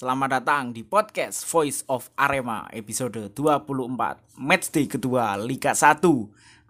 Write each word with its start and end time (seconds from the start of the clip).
Selamat 0.00 0.40
datang 0.40 0.72
di 0.72 0.80
podcast 0.80 1.44
Voice 1.44 1.84
of 1.84 2.08
Arema 2.16 2.64
episode 2.72 3.36
24 3.36 4.40
Matchday 4.40 4.88
kedua 4.88 5.36
Liga 5.36 5.76
1 5.76 6.00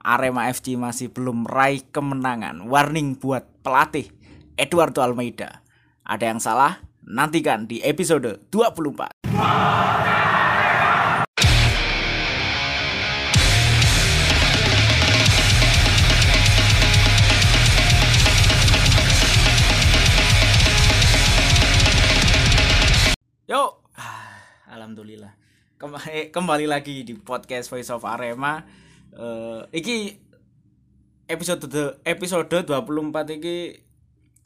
Arema 0.03 0.50
FC 0.50 0.75
masih 0.75 1.14
belum 1.14 1.46
meraih 1.46 1.79
kemenangan. 1.95 2.66
Warning 2.66 3.22
buat 3.22 3.46
pelatih 3.62 4.11
Eduardo 4.58 5.06
Almeida. 5.06 5.62
Ada 6.03 6.27
yang 6.27 6.43
salah? 6.43 6.82
Nantikan 7.06 7.71
di 7.71 7.79
episode 7.87 8.51
24 8.51 9.23
alhamdulillah. 24.71 25.34
Kembali, 25.77 26.30
kembali 26.37 26.66
lagi 26.70 27.02
di 27.02 27.19
podcast 27.19 27.69
Voice 27.69 27.91
of 27.91 28.06
Arema. 28.06 28.62
Eh, 29.10 29.60
iki 29.74 30.15
episode 31.27 31.66
episode 32.06 32.62
24 32.62 33.38
iki 33.43 33.83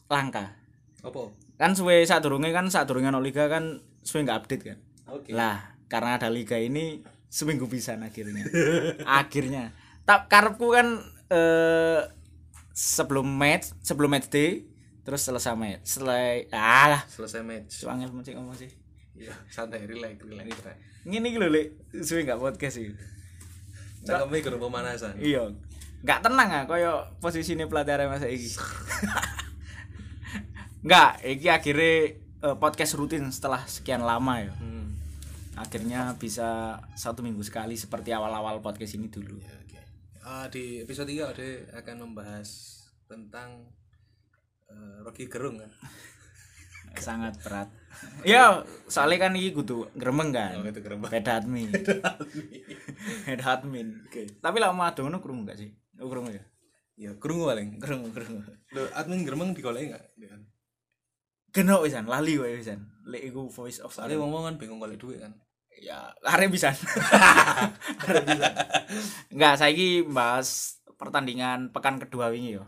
langka. 0.09 0.57
Apa? 1.05 1.23
Kan 1.61 1.77
suwe 1.77 2.03
sadurunge 2.09 2.51
kan 2.51 2.73
sadurunge 2.73 3.13
ono 3.13 3.21
liga 3.21 3.47
kan 3.47 3.85
suwe 4.01 4.25
nggak 4.25 4.39
update 4.45 4.65
kan. 4.65 4.79
Oke. 5.13 5.31
Lah, 5.37 5.77
karena 5.87 6.17
ada 6.17 6.33
liga 6.33 6.57
ini 6.57 7.05
seminggu 7.29 7.69
bisa 7.69 7.95
akhirnya. 8.01 8.49
akhirnya. 9.21 9.77
Tak 10.09 10.33
karepku 10.33 10.73
kan 10.73 11.01
eh 11.29 12.01
sebelum 12.75 13.29
match, 13.29 13.77
sebelum 13.85 14.11
match 14.11 14.33
day 14.33 14.65
terus 15.05 15.21
selesai 15.21 15.53
match. 15.53 15.85
Selesai 15.85 16.49
alah, 16.53 17.05
Selesai 17.05 17.45
match. 17.45 17.85
cuangel 17.85 18.09
mesti 18.11 18.33
ngomong 18.33 18.57
sih. 18.57 18.84
Ya, 19.15 19.35
santai 19.47 19.87
relax, 19.87 20.19
relax. 20.27 20.47
relax. 20.51 20.77
Ngene 21.07 21.27
iki 21.31 21.39
lho, 21.39 21.49
Lek. 21.53 21.67
Suwe 22.03 22.27
nggak 22.27 22.41
podcast 22.41 22.83
iki. 22.83 22.93
Cakemnya 24.05 24.39
guru 24.45 24.57
pemanasan. 24.69 25.17
Iya. 25.17 25.55
Nggak 26.05 26.21
tenang 26.21 26.49
ah 26.53 26.63
koyo 26.69 26.93
posisine 27.23 27.65
pelatih 27.65 27.97
Arema 27.97 28.21
saiki. 28.21 28.61
Enggak, 30.85 31.11
iki 31.33 31.49
akhirnya 31.49 31.93
eh, 32.45 32.57
podcast 32.61 32.93
rutin 33.01 33.25
setelah 33.33 33.65
sekian 33.65 34.05
lama 34.05 34.45
ya. 34.45 34.53
Hmm. 34.61 34.93
Akhirnya 35.57 36.13
bisa 36.21 36.83
satu 36.99 37.25
minggu 37.25 37.41
sekali 37.41 37.79
seperti 37.79 38.13
awal-awal 38.13 38.61
podcast 38.61 38.99
ini 38.99 39.09
dulu. 39.09 39.41
Ya, 39.41 39.55
oke. 39.55 39.81
Ah, 40.21 40.47
di 40.53 40.85
episode 40.85 41.09
3 41.09 41.33
Ade 41.33 41.49
akan 41.73 41.97
membahas 42.11 42.81
tentang 43.09 43.73
eh, 44.69 44.97
Rocky 45.01 45.31
Gerung 45.31 45.63
kan. 45.63 45.73
Sangat 47.01 47.35
berat. 47.43 47.69
ya, 48.27 48.67
soalnya 48.91 49.29
kan 49.29 49.33
iki 49.39 49.55
kudu 49.55 49.91
gremeng 49.95 50.35
kan. 50.35 50.59
Oh, 50.61 50.67
itu 50.67 50.83
gerembak. 50.83 51.15
Beda 51.15 51.39
admin. 51.39 51.71
Beda 53.27 53.47
admin. 53.55 54.03
Oke. 54.07 54.39
Tapi 54.39 54.57
lah 54.59 54.75
mau 54.75 54.91
ngono 54.91 55.23
krungu 55.23 55.47
enggak 55.47 55.59
sih? 55.63 55.71
Oh, 56.03 56.11
krungu 56.11 56.35
ya. 56.35 56.45
Ya, 56.95 57.11
kerungu 57.19 57.51
paling. 57.51 57.79
Krungu, 57.79 58.11
krungu. 58.11 58.43
Lo 58.75 58.87
admin 58.95 59.23
enggak? 59.23 60.03
Dia 60.19 60.29
kan. 60.31 60.43
Genok 61.55 61.87
wisan, 61.87 62.11
lali 62.11 62.35
wae 62.35 62.59
wisan. 62.59 62.83
Lek 63.07 63.31
iku 63.31 63.47
voice 63.47 63.79
of 63.79 63.95
Soalnya 63.95 64.19
ngomong 64.19 64.51
kan 64.51 64.55
bingung 64.59 64.83
golek 64.83 64.99
duit 64.99 65.23
kan. 65.23 65.35
ya 65.85 66.07
arep 66.23 66.55
bisa 66.55 66.71
arep 68.07 68.25
bisa 68.25 68.49
enggak 69.35 69.55
saiki 69.61 70.07
bahas 70.07 70.79
pertandingan 70.95 71.75
pekan 71.75 71.99
kedua 71.99 72.31
wingi 72.31 72.57
yo 72.57 72.65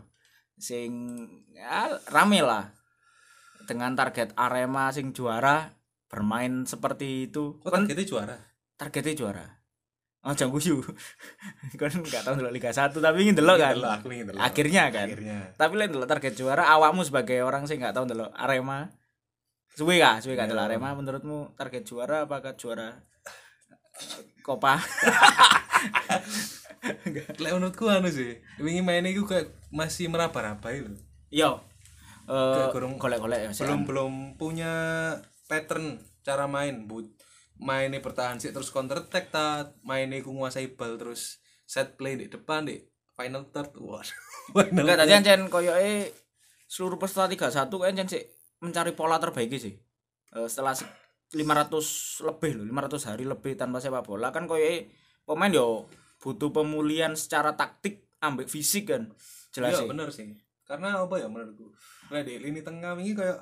sing 0.57 1.15
ya, 1.53 1.97
rame 2.09 2.41
lah 2.41 2.76
dengan 3.67 3.91
target 3.93 4.31
Arema 4.33 4.89
sing 4.89 5.11
juara 5.11 5.75
bermain 6.07 6.63
seperti 6.63 7.27
itu 7.27 7.59
Kok 7.59 7.67
kan 7.67 7.83
targetnya 7.83 8.07
juara? 8.07 8.37
targetnya 8.73 9.13
juara 9.13 9.45
oh 10.23 10.31
jangan 10.31 10.51
guyu 10.51 10.79
kan 11.79 11.91
nggak 11.93 12.23
tahu 12.23 12.33
dulu 12.35 12.49
Liga 12.49 12.67
1 12.69 12.95
tapi 12.95 13.17
ingin 13.21 13.35
delok 13.35 13.57
kan 13.57 13.75
Delok, 13.75 13.91
aku 13.93 14.07
ingin 14.09 14.27
delok. 14.29 14.41
akhirnya 14.41 14.83
kan 14.89 15.07
Akhirnya. 15.07 15.39
tapi 15.53 15.73
lain 15.75 15.91
delok 15.91 16.07
target 16.07 16.33
juara 16.33 16.63
awakmu 16.69 17.01
sebagai 17.01 17.39
orang 17.39 17.63
sing 17.63 17.79
nggak 17.79 17.91
tahu 17.91 18.05
delok 18.05 18.31
Arema 18.33 18.87
suwe 19.69 19.95
gak 19.97 20.21
suwe 20.21 20.33
Iya. 20.33 20.47
delok 20.47 20.65
Arema 20.65 20.89
menurutmu 20.93 21.53
target 21.53 21.83
juara 21.83 22.23
apakah 22.23 22.55
juara 22.55 23.03
Copa 24.41 24.79
Lek 27.37 27.51
menurutku 27.51 27.85
anu 27.85 28.07
sih, 28.07 28.37
wingi 28.57 28.79
main 28.79 29.03
iku 29.03 29.25
kayak 29.25 29.51
masih 29.69 30.07
meraba-raba 30.07 30.69
lho. 30.71 30.95
yo 31.27 31.59
eh 32.27 32.67
kurang- 32.69 32.97
golek-golek 32.97 33.39
ya 33.41 33.51
belum 33.65 33.81
belum 33.85 34.13
punya 34.35 34.71
pattern 35.45 35.95
cara 36.21 36.43
main 36.45 36.85
but 36.85 37.07
mainnya 37.57 37.97
bertahan 37.97 38.37
sih 38.37 38.51
terus 38.51 38.69
counter 38.69 39.01
attack 39.01 39.27
ta 39.27 39.45
mainnya 39.81 40.19
ku 40.19 40.29
nguasai 40.31 40.67
bal 40.69 40.95
terus 40.95 41.39
set 41.63 41.95
play 41.95 42.13
di 42.13 42.27
depan 42.27 42.63
di 42.63 42.77
final 43.11 43.47
third. 43.47 43.73
Wah 43.77 44.03
enggak 44.53 44.99
tadi 45.01 45.11
ancen 45.11 45.47
koyoke 45.47 46.13
seluruh 46.65 46.95
peserta 46.95 47.25
31 47.25 47.49
kan 47.65 47.89
ancen 47.89 48.07
sih 48.07 48.23
mencari 48.59 48.91
pola 48.91 49.17
terbaik 49.17 49.49
sih. 49.53 49.73
Eh, 50.29 50.47
setelah 50.47 50.71
se- 50.71 50.85
500 51.29 51.83
lebih 52.23 52.51
loh 52.55 52.65
500 52.67 53.03
hari 53.05 53.23
lebih 53.23 53.55
tanpa 53.55 53.79
sepak 53.79 54.03
bola 54.03 54.29
kan 54.29 54.45
koyoke 54.45 54.87
pemain 55.23 55.49
yo 55.49 55.87
butuh 56.17 56.51
pemulihan 56.51 57.11
secara 57.13 57.53
taktik 57.53 58.05
ambek 58.19 58.47
fisik 58.47 58.91
kan. 58.91 59.09
Jelas 59.49 59.73
iya 59.73 59.79
sih. 59.79 59.87
bener 59.87 60.09
sih 60.09 60.27
karena 60.67 60.99
apa 60.99 61.15
ya 61.17 61.31
menurutku 61.31 61.71
nah 62.11 62.21
di 62.21 62.37
lini 62.37 62.59
tengah 62.59 62.99
ini 62.99 63.15
kayak 63.15 63.39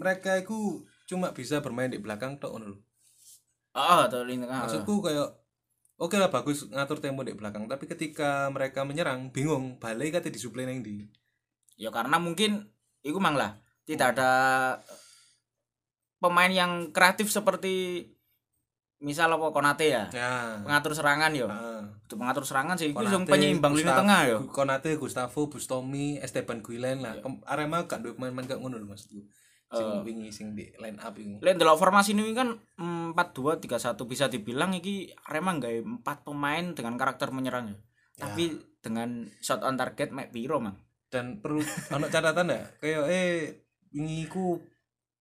mereka 0.00 0.40
itu 0.40 0.82
cuma 1.04 1.36
bisa 1.36 1.60
bermain 1.60 1.92
di 1.92 2.00
belakang 2.00 2.40
tok 2.40 2.56
ngono 2.56 2.80
ah 3.76 4.10
tuh 4.10 4.26
lini 4.26 4.42
tengah. 4.42 4.66
Maksudku 4.66 4.98
kayak 5.04 5.30
oke 6.00 6.16
lah 6.16 6.32
bagus 6.32 6.66
ngatur 6.66 6.98
tempo 6.98 7.22
di 7.22 7.36
belakang 7.36 7.68
tapi 7.68 7.86
ketika 7.86 8.48
mereka 8.48 8.82
menyerang 8.82 9.30
bingung 9.30 9.76
balik 9.76 10.18
kate 10.18 10.32
disuplai 10.32 10.64
nang 10.64 10.80
di 10.80 11.04
ya 11.76 11.92
karena 11.92 12.16
mungkin 12.16 12.66
itu 13.04 13.20
mang 13.20 13.36
lah 13.36 13.60
tidak 13.84 14.16
ada 14.16 14.30
pemain 16.20 16.52
yang 16.52 16.92
kreatif 16.92 17.28
seperti 17.28 18.04
misal 19.00 19.32
apa 19.32 19.48
Konate 19.48 19.88
ya 19.88 20.04
ya 20.12 20.60
pengatur 20.60 20.92
serangan 20.92 21.32
yo 21.32 21.48
Heeh. 21.48 21.82
pengatur 22.12 22.44
serangan 22.44 22.76
sih 22.76 22.92
itu 22.92 23.00
yang 23.00 23.24
penyeimbang 23.24 23.72
lini 23.72 23.88
tengah 23.88 24.20
yo 24.28 24.38
Konate, 24.52 25.00
Gustavo, 25.00 25.48
Bustomi, 25.48 26.20
Esteban 26.20 26.60
Guilen 26.60 27.00
lah. 27.00 27.16
Kem- 27.24 27.40
Arema 27.48 27.88
gak 27.88 28.04
duwe 28.04 28.12
pemain-pemain 28.12 28.44
kayak 28.44 28.60
ngono 28.60 28.76
lho 28.76 28.84
maksudku. 28.84 29.24
Sing 29.70 30.02
wingi 30.02 30.34
sing 30.34 30.52
di 30.58 30.66
line 30.82 30.98
up 30.98 31.14
iku. 31.14 31.38
Lihat 31.40 31.56
delok 31.56 31.78
formasi 31.78 32.12
ini 32.12 32.34
kan 32.34 32.58
empat 32.76 33.32
dua 33.32 33.56
tiga 33.62 33.78
satu 33.78 34.04
bisa 34.04 34.26
dibilang 34.26 34.74
iki 34.74 35.14
Arema 35.30 35.54
nggak 35.56 35.80
empat 35.80 36.26
pemain 36.26 36.74
dengan 36.74 36.98
karakter 36.98 37.30
menyerang 37.30 37.70
ya. 37.70 37.78
Tapi 38.18 38.58
dengan 38.82 39.30
shot 39.40 39.62
on 39.62 39.78
target 39.78 40.10
mek 40.10 40.34
piro 40.34 40.58
mang. 40.58 40.76
Dan 41.06 41.38
perlu 41.38 41.62
ono 41.94 42.10
catatan 42.10 42.50
ya, 42.50 42.62
kayak 42.82 43.02
eh 43.08 43.30
wingi 43.94 44.26
ku 44.26 44.58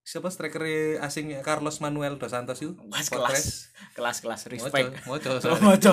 siapa 0.09 0.33
striker 0.33 0.65
asingnya 1.05 1.45
Carlos 1.45 1.77
Manuel 1.79 2.17
dos 2.17 2.33
Santos 2.33 2.57
itu? 2.57 2.73
Kelas. 2.73 3.13
Kelas 3.13 3.45
kelas. 3.93 4.17
Kelas 4.25 4.41
respect. 4.49 5.05
moco 5.05 5.29
Oh, 5.53 5.59
moco. 5.61 5.91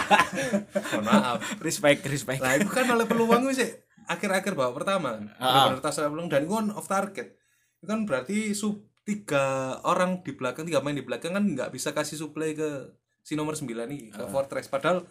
mohon 0.96 1.04
maaf. 1.04 1.38
Respect 1.60 2.00
respect. 2.08 2.40
lah 2.40 2.56
itu 2.56 2.72
kan 2.72 2.88
oleh 2.88 3.04
peluang 3.04 3.52
sih. 3.52 3.68
Akhir-akhir 4.08 4.56
babak 4.56 4.80
pertama. 4.80 5.20
Kan 5.20 5.36
Ah. 5.36 5.68
benar-benar 5.68 5.84
tas 5.84 6.00
peluang. 6.00 6.32
Dan 6.32 6.48
itu 6.48 6.54
kan 6.56 6.66
off 6.72 6.88
target. 6.88 7.36
Itu 7.76 7.84
kan 7.84 8.08
berarti 8.08 8.56
sub 8.56 8.88
tiga 9.04 9.76
orang 9.82 10.22
di 10.22 10.32
belakang 10.32 10.64
tiga 10.64 10.80
main 10.80 10.96
di 10.96 11.04
belakang 11.04 11.34
kan 11.34 11.44
nggak 11.44 11.74
bisa 11.74 11.90
kasih 11.92 12.16
supply 12.16 12.54
ke 12.54 12.94
si 13.20 13.36
nomor 13.36 13.52
9 13.52 13.68
nih 13.68 14.10
ke 14.10 14.22
Fortress. 14.32 14.72
Padahal 14.72 15.04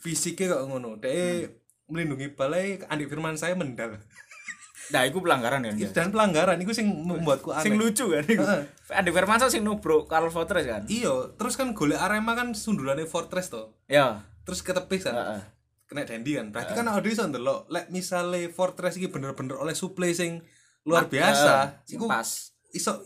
fisiknya 0.00 0.56
kok 0.56 0.64
ngono. 0.64 0.96
Dia 0.96 1.44
melindungi 1.86 2.32
balai. 2.32 2.80
Andi 2.88 3.04
Firman 3.04 3.36
saya 3.36 3.52
mendal 3.52 4.00
Nah, 4.86 5.02
itu 5.02 5.18
pelanggaran 5.18 5.60
kan. 5.60 5.74
ya? 5.74 5.90
dan 5.90 6.08
pelanggaran 6.08 6.56
itu 6.56 6.70
sing 6.70 6.86
membuatku 6.86 7.50
Sing 7.58 7.74
aneh 7.74 7.80
lucu 7.80 8.06
kan. 8.08 8.22
iku. 8.24 8.44
Andi 8.88 9.10
Firmansyah 9.10 9.48
sing 9.48 9.60
nubruk 9.60 10.06
Karl 10.06 10.28
Fortress 10.28 10.62
kan. 10.64 10.82
iyo 10.86 11.34
terus 11.34 11.54
kan 11.54 11.72
golek 11.72 11.96
Arema 11.96 12.32
kan 12.32 12.52
sundulannya 12.52 13.02
Fortress 13.04 13.48
toh 13.48 13.74
Ya. 13.86 14.22
terus 14.42 14.60
ketepis 14.60 15.02
kan 15.02 15.14
Heeh. 15.14 15.40
kena 15.84 16.02
dandi 16.02 16.32
kan 16.32 16.46
berarti 16.48 16.72
kan 16.72 16.86
ada 16.86 17.02
iso 17.02 17.22
ndelok 17.22 17.66
lek 17.66 17.86
misale 17.88 18.46
Fortress 18.48 18.94
iki 18.94 19.06
bener-bener 19.06 19.54
oleh 19.54 19.72
supply 19.72 20.10
sing 20.10 20.38
luar 20.82 21.06
biasa 21.06 21.82
Sing 21.82 21.96
iku 21.96 22.06
pas. 22.06 22.54
iso 22.68 23.02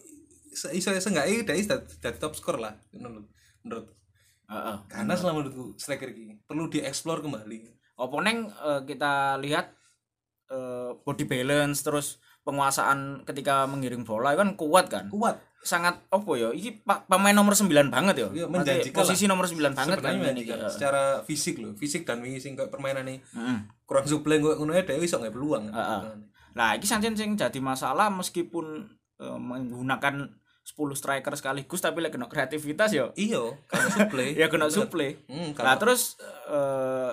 iso 0.46 0.68
iso, 0.70 0.90
iso 0.90 1.08
nggak 1.08 1.26
ini 1.26 1.42
dari 1.42 1.64
dari 1.96 2.16
top 2.18 2.32
score 2.32 2.58
lah 2.58 2.76
menurut 2.90 3.24
menurut 3.62 3.86
Heeh. 4.46 4.76
karena 4.86 5.12
selama 5.14 5.40
menurutku 5.40 5.76
striker 5.76 6.08
ini 6.08 6.36
perlu 6.42 6.68
dieksplor 6.68 7.20
kembali 7.20 7.72
Opo 7.96 8.20
neng 8.20 8.48
eh, 8.50 8.80
kita 8.82 9.36
lihat 9.38 9.79
eh, 10.50 10.90
body 10.98 11.24
balance 11.24 11.80
terus 11.80 12.06
penguasaan 12.40 13.22
ketika 13.22 13.64
mengiring 13.64 14.02
bola 14.02 14.34
kan 14.34 14.52
kuat 14.54 14.86
kan. 14.86 15.06
kuat 15.08 15.38
Sangat 15.60 16.08
opo 16.08 16.34
ya? 16.34 16.48
Iki 16.50 16.82
pa- 16.82 17.04
pemain 17.04 17.30
nomor 17.30 17.52
9 17.52 17.68
banget 17.88 18.16
ya. 18.16 18.28
Iya, 18.32 18.46
menjanjikan 18.48 18.96
Posisi 18.96 19.28
nomor 19.28 19.44
9 19.44 19.60
banget 19.70 20.00
kan 20.00 20.10
ini. 20.10 20.20
menjanjikan. 20.22 20.56
secara 20.66 21.02
fisik 21.20 21.60
loh 21.60 21.72
fisik 21.74 22.02
dan 22.02 22.18
wingi 22.18 22.40
sing 22.40 22.56
permainan 22.56 23.04
nih 23.04 23.20
Heeh. 23.20 23.58
kurang 23.84 24.04
supply 24.04 24.36
gue 24.36 24.56
ngono 24.56 24.72
ya 24.72 24.82
dewi 24.82 25.04
iso 25.04 25.16
nggak 25.16 25.30
peluang. 25.30 25.68
Nah, 26.50 26.74
iki 26.74 26.82
sancen 26.82 27.12
sing 27.12 27.36
jadi 27.36 27.60
masalah 27.60 28.08
meskipun 28.08 28.88
eh, 29.16 29.38
menggunakan 29.38 30.32
10 30.62 30.76
striker 30.94 31.32
sekaligus 31.34 31.78
tapi 31.78 32.00
lek 32.00 32.10
kena 32.10 32.24
kreativitas 32.24 32.88
yo 32.90 33.10
iya 33.14 33.40
kalau 33.66 33.88
suplai 33.90 34.32
ya 34.40 34.46
kena 34.46 34.68
suplai 34.68 35.18
nah 35.56 35.74
terus 35.74 36.16
eh, 36.46 37.12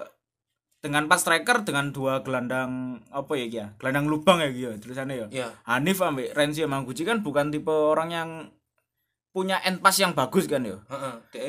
dengan 0.88 1.06
empat 1.06 1.20
striker 1.20 1.62
dengan 1.62 1.92
dua 1.92 2.22
gelandang 2.22 2.72
apa 3.10 3.32
ya 3.34 3.46
Ki 3.46 3.58
ya 3.58 3.68
gelandang 3.76 4.08
lubang 4.08 4.40
ya 4.40 4.48
Ki 4.48 4.62
ya 4.62 4.72
tulisannya 4.74 5.16
ya 5.18 5.28
ya 5.30 5.48
Hanif 5.66 6.00
ambek 6.00 6.32
Renzi 6.32 6.64
Mangguchi 6.64 7.04
kan 7.04 7.20
bukan 7.20 7.50
tipe 7.50 7.70
orang 7.70 8.10
yang 8.10 8.30
punya 9.30 9.60
end 9.62 9.80
pass 9.80 9.98
yang 9.98 10.12
bagus 10.12 10.48
kan 10.48 10.64
ya 10.64 10.80
de 11.30 11.46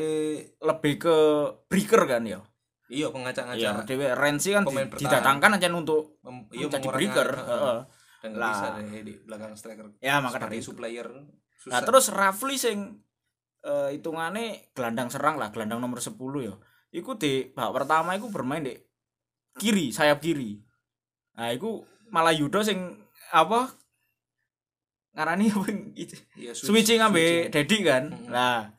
lebih 0.59 0.99
ke 0.99 1.17
breaker 1.67 2.05
kan 2.05 2.23
ya 2.23 2.43
iya 2.87 3.07
pengacak-ngacak 3.07 3.61
Iya, 3.61 3.85
Dewe 3.85 4.07
Renzi 4.11 4.51
kan 4.51 4.65
di- 4.65 4.97
didatangkan 4.99 5.57
aja 5.57 5.69
untuk 5.71 6.19
Mem- 6.21 6.49
iya 6.51 6.67
jadi 6.67 6.81
mengurangi- 6.81 6.97
breaker. 6.99 7.29
heeh. 7.31 7.49
Heeh. 7.55 7.81
dan 8.19 8.31
Lah. 8.35 8.51
bisa 8.51 8.67
deh 8.83 9.03
di 9.05 9.15
belakang 9.21 9.53
striker 9.55 9.87
Ya 10.01 10.19
maka 10.19 10.41
dari 10.41 10.59
itu. 10.59 10.69
supplier 10.69 11.07
susah 11.55 11.71
Nah, 11.71 11.81
terus 11.83 12.11
Rafli 12.11 12.57
sing 12.57 12.99
eh, 13.61 13.89
hitungannya 13.93 14.73
gelandang 14.73 15.07
serang 15.07 15.37
lah, 15.37 15.49
gelandang 15.49 15.79
nomor 15.79 15.99
10 15.99 16.15
ya. 16.41 16.55
Iku 16.91 17.15
di 17.15 17.47
babak 17.49 17.83
pertama 17.83 18.15
iku 18.15 18.27
bermain 18.29 18.63
di 18.63 18.75
kiri, 19.59 19.91
sayap 19.91 20.23
kiri. 20.23 20.63
Nah, 21.35 21.53
iku 21.53 21.83
malah 22.09 22.33
Yudo 22.33 22.65
sing 22.65 22.79
apa 23.35 23.71
ngarani 25.13 25.51
apa 25.51 25.67
itu 25.99 26.17
Iya, 26.39 26.53
switching 26.55 27.03
ambe 27.03 27.51
Dedi 27.51 27.83
kan. 27.83 28.15
Mm-mm. 28.15 28.31
Nah, 28.31 28.71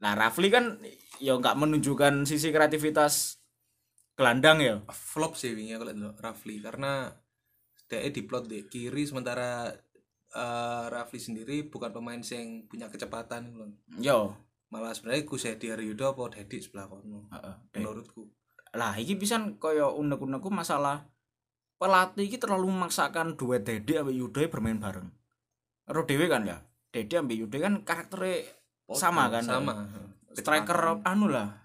nah 0.00 0.12
Rafli 0.16 0.48
kan 0.48 0.80
ya 1.20 1.36
nggak 1.36 1.58
menunjukkan 1.58 2.24
sisi 2.24 2.48
kreativitas 2.48 3.38
gelandang 4.18 4.58
ya. 4.58 4.76
flop 4.90 5.38
sih 5.38 5.54
aku 5.54 5.84
lihat 5.86 6.18
Rafli 6.18 6.58
karena 6.58 7.12
dia 7.88 8.04
diplot 8.10 8.50
di 8.50 8.66
kiri 8.68 9.06
sementara 9.06 9.72
eh, 10.34 10.84
Rafli 10.90 11.20
sendiri 11.22 11.68
bukan 11.70 11.94
pemain 11.94 12.20
yang 12.20 12.66
punya 12.68 12.90
kecepatan. 12.90 13.54
Yo, 14.02 14.34
malah 14.68 14.92
sebenarnya 14.92 15.24
Kusedi 15.24 15.72
Ryudo 15.72 16.12
apa 16.12 16.36
Dedi 16.36 16.60
sebelah 16.60 16.88
kono 16.92 17.28
heeh. 17.32 17.54
menurutku 17.80 18.28
lah 18.74 18.92
iki 18.96 19.16
pisan 19.16 19.56
kaya 19.56 19.88
unek-unekku 19.88 20.52
masalah 20.52 21.08
pelatih 21.78 22.26
iki 22.26 22.36
terlalu 22.36 22.68
memaksakan 22.74 23.38
duet 23.38 23.62
Dede 23.62 24.02
ambek 24.02 24.16
Yudo 24.18 24.42
bermain 24.50 24.76
bareng. 24.76 25.08
Ro 25.88 26.04
dhewe 26.04 26.26
kan 26.26 26.44
ya. 26.44 26.58
Dede 26.90 27.22
ambek 27.22 27.38
Yudo 27.38 27.56
kan 27.62 27.74
karakternya 27.86 28.44
sama 28.92 29.30
kan. 29.30 29.44
sama 29.46 29.72
Striker 30.34 31.02
anu 31.06 31.30
lah. 31.30 31.64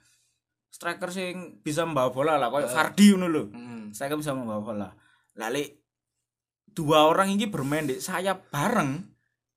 Striker 0.73 1.09
sing 1.13 1.61
bisa 1.61 1.85
membawa 1.85 2.09
bola 2.09 2.37
lah 2.37 2.49
kayak 2.49 2.71
Fardi 2.71 3.13
ngono 3.13 3.27
lho. 3.29 3.43
Hmm. 3.51 3.93
Striker 3.93 4.17
bisa 4.17 4.33
membawa 4.33 4.61
bola. 4.61 4.89
Lah 5.37 5.49
lek 5.49 5.83
dua 6.73 7.05
orang 7.05 7.29
ini 7.29 7.45
bermain 7.45 7.85
di 7.85 8.01
sayap 8.01 8.49
bareng 8.49 9.13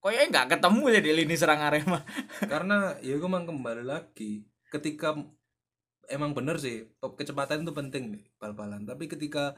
kayaknya 0.07 0.27
nggak 0.31 0.49
ketemu 0.55 0.83
ya 0.93 1.01
di 1.03 1.11
lini 1.17 1.35
serang 1.35 1.61
Arema. 1.65 1.99
karena 2.53 2.95
ya 3.03 3.19
gue 3.19 3.27
emang 3.27 3.43
kembali 3.43 3.83
lagi 3.83 4.47
ketika 4.71 5.19
emang 6.08 6.32
bener 6.32 6.56
sih 6.56 6.87
kecepatan 6.99 7.62
itu 7.62 7.73
penting 7.73 8.05
nih 8.11 8.25
bal-balan 8.37 8.82
tapi 8.82 9.06
ketika 9.06 9.55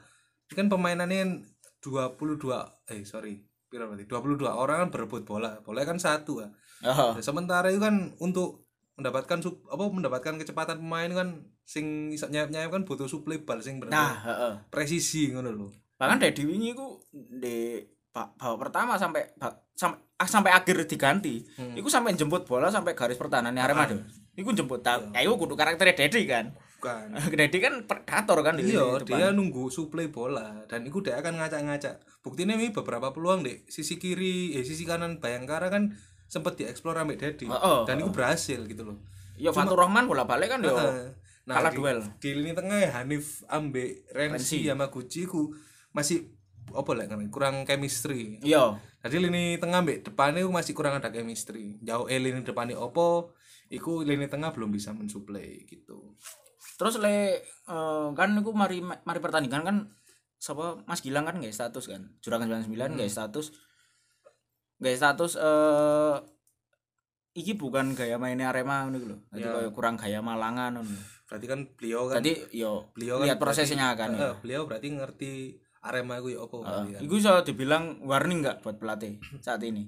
kan 0.49 0.65
pemainannya 0.65 1.45
22 1.79 2.39
eh 2.87 3.01
sorry 3.03 3.37
pira 3.65 3.85
berarti 3.85 4.03
22 4.03 4.41
orang 4.45 4.77
kan 4.81 4.89
berebut 4.91 5.23
bola 5.23 5.61
bola 5.61 5.81
kan 5.83 5.97
satu 5.97 6.41
ya 6.41 6.49
Oh. 6.79 7.11
Nah, 7.11 7.19
sementara 7.19 7.67
itu 7.67 7.75
kan 7.77 7.91
untuk 8.17 8.71
mendapatkan 8.95 9.43
sup, 9.43 9.67
apa 9.67 9.83
mendapatkan 9.85 10.39
kecepatan 10.39 10.79
pemain 10.79 11.11
kan 11.11 11.27
sing 11.61 12.07
iso 12.09 12.23
nyayap-nyayap 12.25 12.71
kan 12.71 12.83
butuh 12.83 13.03
suplai 13.03 13.35
bal 13.37 13.59
sing 13.59 13.77
bener 13.77 13.91
Nah, 13.91 14.15
heeh. 14.17 14.53
presisi 14.71 15.27
ngono 15.27 15.51
lho. 15.51 15.67
bahkan 15.95 16.15
Dedi 16.17 16.47
wingi 16.47 16.71
ku 16.71 17.03
di 17.11 17.83
ba- 18.09 18.31
babak 18.33 18.71
pertama 18.71 18.95
sampai 18.95 19.27
sampai 19.75 19.99
ah, 20.15 20.23
sampai 20.25 20.55
akhir 20.55 20.87
diganti 20.87 21.43
Hmm. 21.53 21.75
iku 21.75 21.91
sampai 21.91 22.15
jemput 22.15 22.47
bola 22.47 22.71
sampai 22.71 22.95
garis 22.95 23.19
pertahanan 23.19 23.51
Arema 23.53 23.83
Ah. 23.83 23.99
Iku 24.39 24.55
jemput 24.55 24.79
ta 24.79 25.03
ya 25.11 25.19
iku 25.21 25.35
kudu 25.37 25.53
karakternya 25.53 25.95
Dedi 25.97 26.23
kan 26.23 26.55
Bukan. 26.79 27.11
Dedi 27.35 27.59
kan 27.59 27.83
predator 27.83 28.39
kan 28.39 28.55
di 28.55 28.71
Iya, 28.71 29.03
dia 29.03 29.35
nunggu 29.35 29.67
suplai 29.67 30.07
bola 30.07 30.63
dan 30.65 30.87
itu 30.87 31.03
dia 31.03 31.19
akan 31.19 31.35
ngacak-ngacak. 31.35 31.99
Buktinya 32.23 32.55
ini 32.55 32.71
beberapa 32.71 33.11
peluang 33.11 33.43
deh 33.43 33.67
sisi 33.67 33.99
kiri, 33.99 34.55
eh 34.55 34.63
sisi 34.63 34.87
kanan 34.87 35.19
Bayangkara 35.19 35.67
kan 35.67 35.91
sempat 36.25 36.55
dieksplor 36.55 36.95
ambek 36.95 37.19
Dedi 37.19 37.51
Oh, 37.51 37.59
oh, 37.59 37.79
dan 37.83 37.99
itu 37.99 38.07
berhasil 38.09 38.63
gitu 38.63 38.87
loh. 38.87 38.95
ya 39.35 39.51
Fatur 39.51 39.75
Rahman 39.75 40.07
bola 40.07 40.23
balik 40.23 40.51
kan 40.51 40.63
yo 40.63 40.71
Heeh. 40.71 41.11
kalah 41.43 41.71
di, 41.71 41.79
duel. 41.79 41.99
di 42.15 42.29
lini 42.31 42.55
tengah 42.55 42.79
ya 42.79 42.91
Hanif 42.95 43.43
ambek 43.47 44.07
Renzi 44.11 44.63
Renzi. 44.63 44.67
Yamaguchi 44.67 45.27
ku 45.27 45.51
masih 45.91 46.31
apa 46.69 46.91
lah 46.93 47.07
kan 47.07 47.19
kurang 47.27 47.67
chemistry. 47.67 48.39
iya 48.39 48.79
Jadi 48.99 49.19
lini 49.19 49.59
tengah 49.59 49.83
ambek 49.83 50.03
depannya 50.05 50.43
ku 50.43 50.51
masih 50.51 50.71
kurang 50.71 50.95
ada 50.95 51.09
chemistry. 51.09 51.75
Jauh 51.81 52.07
eh 52.07 52.19
lini 52.19 52.39
depannya 52.39 52.79
opo, 52.79 53.35
iku 53.69 54.01
lini 54.01 54.25
tengah 54.25 54.49
belum 54.49 54.69
bisa 54.69 54.91
mensuplai 54.91 55.63
gitu. 55.63 56.17
terus 56.75 56.97
le 56.97 57.39
eh, 57.43 58.07
kan 58.11 58.29
iku 58.35 58.51
mari 58.51 58.79
mari 58.81 59.19
pertandingan 59.19 59.61
kan 59.61 59.77
sapa 60.35 60.79
Mas 60.83 60.99
Gilang 60.99 61.23
kan 61.23 61.35
nggak 61.35 61.51
status 61.51 61.85
kan 61.85 62.15
Juragan 62.19 62.47
99 62.47 62.71
nggak 62.95 63.11
status 63.11 63.51
nggak 64.79 64.95
status 64.95 65.35
eh 65.35 66.15
iki 67.31 67.55
bukan 67.55 67.93
gaya 67.93 68.17
mainnya 68.17 68.49
Arema 68.49 68.87
iku 68.89 69.05
lho. 69.05 69.17
Dadi 69.29 69.43
Ya. 69.43 69.51
kayak 69.53 69.71
kurang 69.71 69.95
gaya 69.95 70.19
Malangan 70.19 70.75
ngono. 70.75 70.97
Berarti 71.23 71.45
kan 71.45 71.59
beliau 71.77 72.09
kan 72.09 72.19
Tadi 72.19 72.33
yo 72.51 72.89
beliau 72.91 73.21
lihat 73.21 73.37
kan 73.37 73.43
prosesnya 73.43 73.93
kan. 73.93 74.11
berarti, 74.11 74.19
ya. 74.19 74.27
eh, 74.27 74.35
beliau 74.41 74.61
berarti 74.65 74.87
ngerti 74.89 75.31
Arema 75.79 76.19
gue 76.19 76.35
opo 76.35 76.59
Heeh. 76.59 76.67
berarti 76.67 76.89
kan. 76.95 77.01
Iku 77.05 77.13
bisa 77.15 77.31
dibilang 77.45 77.83
warning 78.03 78.39
nggak 78.43 78.59
buat 78.59 78.75
pelatih 78.75 79.19
saat 79.39 79.61
ini. 79.61 79.87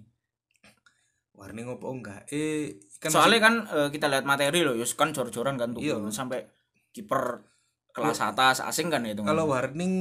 Warning 1.33 1.67
opo 1.69 1.89
enggak? 1.89 2.27
Eh 2.29 2.77
kan 2.97 3.09
Soalnya 3.09 3.39
kan 3.39 3.53
eh, 3.65 3.89
kita 3.89 4.05
lihat 4.07 4.23
materi 4.23 4.61
loh, 4.61 4.73
yus 4.73 4.93
kan 4.93 5.09
jor-joran 5.09 5.55
kan 5.55 5.71
tuh 5.71 5.81
Iya. 5.81 5.97
sampai 6.09 6.45
kiper 6.91 7.41
kelas 7.91 8.23
atas 8.23 8.63
asing 8.63 8.87
kan 8.87 9.03
itu. 9.03 9.19
kalau 9.19 9.51
warning 9.51 9.91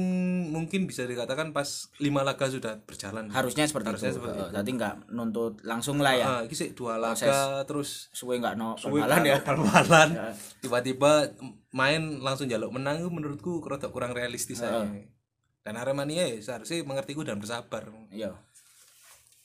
mungkin 0.47 0.87
bisa 0.87 1.03
dikatakan 1.03 1.51
pas 1.51 1.91
lima 1.99 2.23
laga 2.23 2.47
sudah 2.47 2.79
berjalan. 2.81 3.27
harusnya 3.27 3.67
seperti 3.67 3.91
Harusnya 3.91 4.11
itu. 4.11 4.17
seperti 4.17 4.39
Eh, 4.39 4.51
Jadi 4.53 4.69
nggak 4.71 4.95
nuntut 5.11 5.59
langsung 5.61 5.99
lah 5.99 6.15
ya. 6.15 6.25
Ah, 6.25 6.41
iki 6.41 6.55
sih 6.55 6.71
dua 6.71 6.95
laga 6.95 7.67
terus 7.67 8.07
Suwe 8.11 8.39
nggak 8.39 8.55
no 8.55 8.79
suwe 8.79 9.03
bal-balan 9.03 9.23
ya. 9.27 9.37
bal-balan. 9.43 10.09
Ya. 10.09 10.31
Tiba-tiba 10.63 11.35
main 11.71 12.23
langsung 12.23 12.47
jaluk 12.47 12.71
menang 12.71 12.95
itu 12.97 13.11
menurutku 13.11 13.59
rada 13.61 13.91
kurang 13.91 14.15
realistis 14.15 14.63
aja. 14.63 14.87
Dan 15.61 15.75
Aremania 15.75 16.23
ya 16.25 16.39
seharusnya 16.39 16.81
mengerti 16.81 17.11
gue 17.11 17.27
dan 17.27 17.37
bersabar. 17.37 17.91
Iya. 18.07 18.31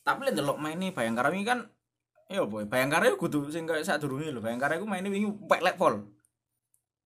Tapi 0.01 0.23
lihat 0.23 0.39
delok 0.39 0.57
main 0.57 0.79
nih 0.79 0.95
Bayangkara 0.95 1.29
ini 1.29 1.43
kan 1.43 1.67
Iya 2.27 2.43
boy, 2.43 2.67
Bayangkara 2.67 3.07
itu 3.07 3.19
kudu 3.23 3.47
sing 3.55 3.71
kayak 3.71 3.87
saat 3.87 4.03
dulu 4.03 4.19
lho. 4.19 4.43
Bayangkara 4.43 4.77
itu 4.79 4.87
mainnya 4.87 5.11
wingi 5.11 5.31
pek 5.47 5.63
level. 5.63 6.11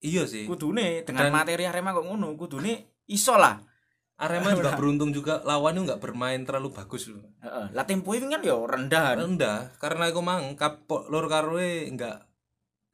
Iya 0.01 0.25
sih. 0.25 0.49
Kudune 0.49 1.05
dengan 1.05 1.29
Dan- 1.29 1.35
materi 1.35 1.69
Arema 1.69 1.93
kok 1.93 2.05
ngono, 2.09 2.33
kudune 2.33 2.97
iso 3.05 3.37
lah. 3.37 3.61
Arema 4.17 4.57
juga 4.57 4.73
beruntung 4.81 5.13
juga 5.13 5.45
lawannya 5.45 5.85
nggak 5.85 6.01
bermain 6.01 6.41
terlalu 6.41 6.73
bagus 6.73 7.13
loh. 7.13 7.21
Heeh. 7.45 7.69
Lah 7.73 7.85
tempo 7.85 8.17
ini 8.17 8.33
kan 8.33 8.41
yo 8.41 8.65
rendah. 8.65 9.13
rendah 9.17 9.77
karena 9.77 10.09
aku 10.09 10.21
mang 10.25 10.57
kapok 10.57 11.05
lor 11.13 11.29
karwe 11.29 11.85
enggak 11.85 12.25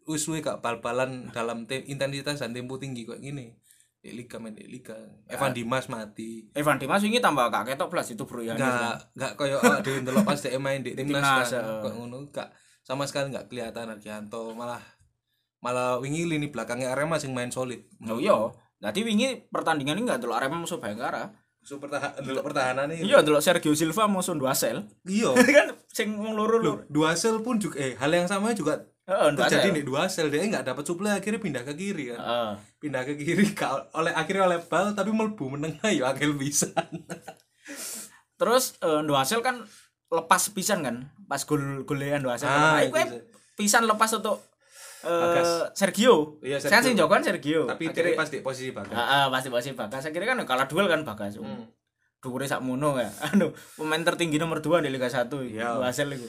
uswe 0.07 0.39
gak 0.39 0.63
bal-balan 0.63 1.27
dalam 1.35 1.67
intensitas 1.67 2.39
dan 2.39 2.55
tempo 2.55 2.79
tinggi 2.79 3.03
kok 3.03 3.19
gini 3.19 3.51
di 3.97 4.13
liga 4.13 4.37
main 4.37 4.53
di 4.53 4.63
liga 4.69 4.93
Evan 5.27 5.51
Dimas 5.51 5.89
mati 5.89 6.45
Evan 6.53 6.77
Dimas 6.77 7.01
wingi 7.01 7.17
tambah 7.17 7.49
gak 7.49 7.73
ketok 7.73 7.89
plus 7.89 8.13
itu 8.13 8.23
bro 8.23 8.45
ya. 8.45 8.53
enggak 8.53 9.09
enggak 9.17 9.31
koyo 9.35 9.57
oh, 9.57 9.79
di 9.81 9.91
ndelok 9.99 10.23
pas 10.23 10.37
dia 10.37 10.55
main 10.61 10.85
di 10.85 10.93
timnas 10.93 11.49
kan 11.49 11.65
eh. 11.65 11.81
kok 11.81 11.93
ngono 11.97 12.29
enggak 12.29 12.47
sama 12.85 13.03
sekali 13.03 13.33
enggak 13.33 13.49
kelihatan 13.51 13.89
Argianto 13.89 14.53
malah 14.53 14.79
malah 15.59 15.97
wingi 15.97 16.29
lini 16.29 16.47
belakangnya 16.53 16.93
Arema 16.93 17.17
sing 17.17 17.33
main 17.33 17.49
solid 17.49 17.81
Oh 18.05 18.21
iya. 18.21 18.37
Dadi 18.77 19.01
wingi 19.01 19.49
pertandingan 19.49 19.97
ini 19.97 20.05
enggak 20.05 20.21
delok 20.21 20.37
Arema 20.37 20.61
musuh 20.61 20.77
Bayangkara. 20.77 21.33
so 21.67 21.83
pertahanan 21.83 22.23
ndelok 22.23 22.43
pertahanan 22.47 22.87
ini 22.95 23.11
Iya 23.11 23.19
delok 23.25 23.43
Sergio 23.43 23.75
Silva 23.75 24.07
musuh 24.07 24.37
Duasel. 24.39 24.87
iya 25.03 25.35
kan 25.57 25.75
sing 25.91 26.15
wong 26.15 26.37
loro 26.37 26.61
lho. 26.61 26.73
dua 26.87 27.11
sel 27.19 27.43
pun 27.43 27.59
juga 27.59 27.81
eh 27.81 27.97
hal 27.99 28.13
yang 28.13 28.29
sama 28.29 28.55
juga 28.55 28.87
Heeh, 29.07 29.27
terjadi 29.33 29.71
nih 29.71 29.83
dua 29.83 30.05
sel 30.05 30.27
dia 30.27 30.43
nggak 30.43 30.65
dapat 30.65 30.83
suplai 30.83 31.15
akhirnya 31.15 31.39
pindah 31.39 31.63
ke 31.63 31.73
kiri 31.73 32.11
kan 32.11 32.19
Heeh. 32.19 32.51
pindah 32.77 33.01
ke 33.01 33.15
kiri 33.15 33.47
oleh 33.99 34.11
akhirnya 34.11 34.43
oleh 34.45 34.59
bal 34.61 34.91
tapi 34.91 35.09
melbu 35.09 35.45
menengah 35.49 35.87
ya 35.95 36.11
akil 36.11 36.33
bisa 36.33 36.67
Terus 38.37 38.77
eh, 38.79 39.01
Duasel 39.01 39.41
kan 39.41 39.63
lepas 40.07 40.51
pisan 40.51 40.79
kan 40.81 40.95
pas 41.23 41.41
gol 41.41 41.83
golean 41.83 42.21
Duasel. 42.21 42.45
Ah, 42.45 42.77
Ah, 42.77 42.79
itu 42.81 42.95
sih. 42.95 43.21
pisan 43.55 43.83
lepas 43.83 44.11
untuk 44.13 44.39
Bagas. 44.99 45.71
Sergio. 45.73 46.41
Iya, 46.41 46.57
Saya 46.57 46.79
Sergio. 46.79 46.85
sing 46.85 46.95
jagoan 46.95 47.21
Sergio. 47.21 47.63
tapi 47.65 47.87
Akhirnya- 47.87 48.13
pas 48.13 48.27
di 48.27 48.39
posisi 48.39 48.69
bagus 48.71 48.91
Heeh, 48.91 49.25
pasti 49.29 49.47
pasti 49.47 49.69
Bagas. 49.71 50.03
Akhirnya 50.03 50.27
kan 50.29 50.43
kalah 50.43 50.65
duel 50.65 50.85
kan 50.85 51.01
Bagas. 51.01 51.37
Hmm. 51.37 51.63
Dhuwure 52.17 52.43
sak 52.43 52.59
mono 52.59 52.95
ya. 52.95 53.07
Anu, 53.27 53.49
pemain 53.73 54.01
tertinggi 54.01 54.35
nomor 54.35 54.59
2 54.59 54.79
di 54.79 54.89
Liga 54.89 55.07
1 55.07 55.31
Iya. 55.47 55.75
Duasel 55.75 56.11
iku. 56.11 56.27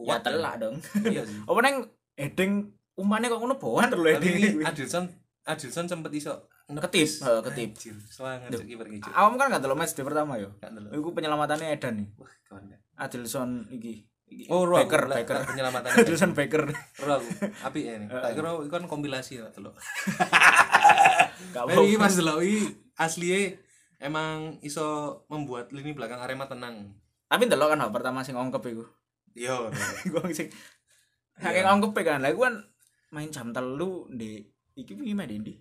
Ya 0.00 0.16
Kuat, 0.16 0.20
telak 0.22 0.54
dong. 0.58 0.80
iya 1.04 1.20
sih 1.22 1.36
Apa 1.44 1.60
neng 1.60 1.84
heading 2.20 2.52
umpannya 2.94 3.32
kok 3.32 3.40
ngono 3.40 3.56
bawan 3.56 3.88
terus 3.88 4.04
heading. 4.06 4.60
Adilson 4.60 5.04
Adilson 5.42 5.88
sempet 5.88 6.12
iso 6.12 6.36
Ketip, 6.70 7.02
heeh, 7.26 7.40
ketip. 7.42 7.70
Anjir, 7.74 7.96
semangat 8.06 8.54
cek 8.54 8.62
kiper 8.62 8.86
ngicuk 8.86 9.10
Awam 9.10 9.34
kan 9.34 9.50
gak 9.50 9.58
delok 9.58 9.74
match 9.74 9.90
di 9.90 10.06
pertama 10.06 10.38
yo. 10.38 10.54
Gak 10.62 10.70
ndelok. 10.70 10.94
Iku 10.94 11.08
penyelamatannya 11.10 11.66
Edan 11.74 11.98
nih. 11.98 12.06
wah 12.14 12.30
kawan 12.46 12.70
ya. 12.70 12.78
Adilson 12.94 13.66
iki 13.74 14.06
Oh, 14.46 14.62
aku, 14.62 14.86
Baker, 14.86 15.10
lah, 15.10 15.18
Baker. 15.18 15.42
penyelamatan. 15.42 15.90
Dusan 16.06 16.30
Baker. 16.38 16.70
Roh 17.02 17.18
aku. 17.18 17.30
Apik 17.66 17.82
ya 17.82 17.98
ini. 17.98 18.06
Tak 18.22 18.38
kira 18.38 18.54
itu 18.54 18.70
kan 18.70 18.86
kompilasi 18.86 19.42
lah 19.42 19.50
delok. 19.50 19.74
Gak 21.50 21.62
Nah, 21.66 21.82
iki 21.82 21.96
Mas 21.98 22.14
delok 22.14 22.38
iki 22.38 22.70
asliye 22.94 23.58
emang 23.98 24.62
iso 24.62 24.86
membuat 25.26 25.74
lini 25.74 25.90
belakang 25.90 26.22
Arema 26.22 26.46
tenang. 26.46 26.94
Tapi 27.26 27.50
ndelok 27.50 27.74
kan 27.74 27.82
pertama 27.90 28.22
sing 28.22 28.38
ongkep 28.38 28.62
iku. 28.70 28.84
Yo. 29.34 29.74
Gua 30.06 30.22
sing 30.30 30.46
saking 31.40 31.66
ongkep 31.66 31.96
kan. 32.04 32.20
Lah 32.22 32.30
kan 32.36 32.54
main 33.10 33.28
jam 33.32 33.50
telu 33.50 34.06
di 34.12 34.40
iki 34.76 34.94
main 34.94 35.26
di 35.26 35.36
ndi? 35.40 35.54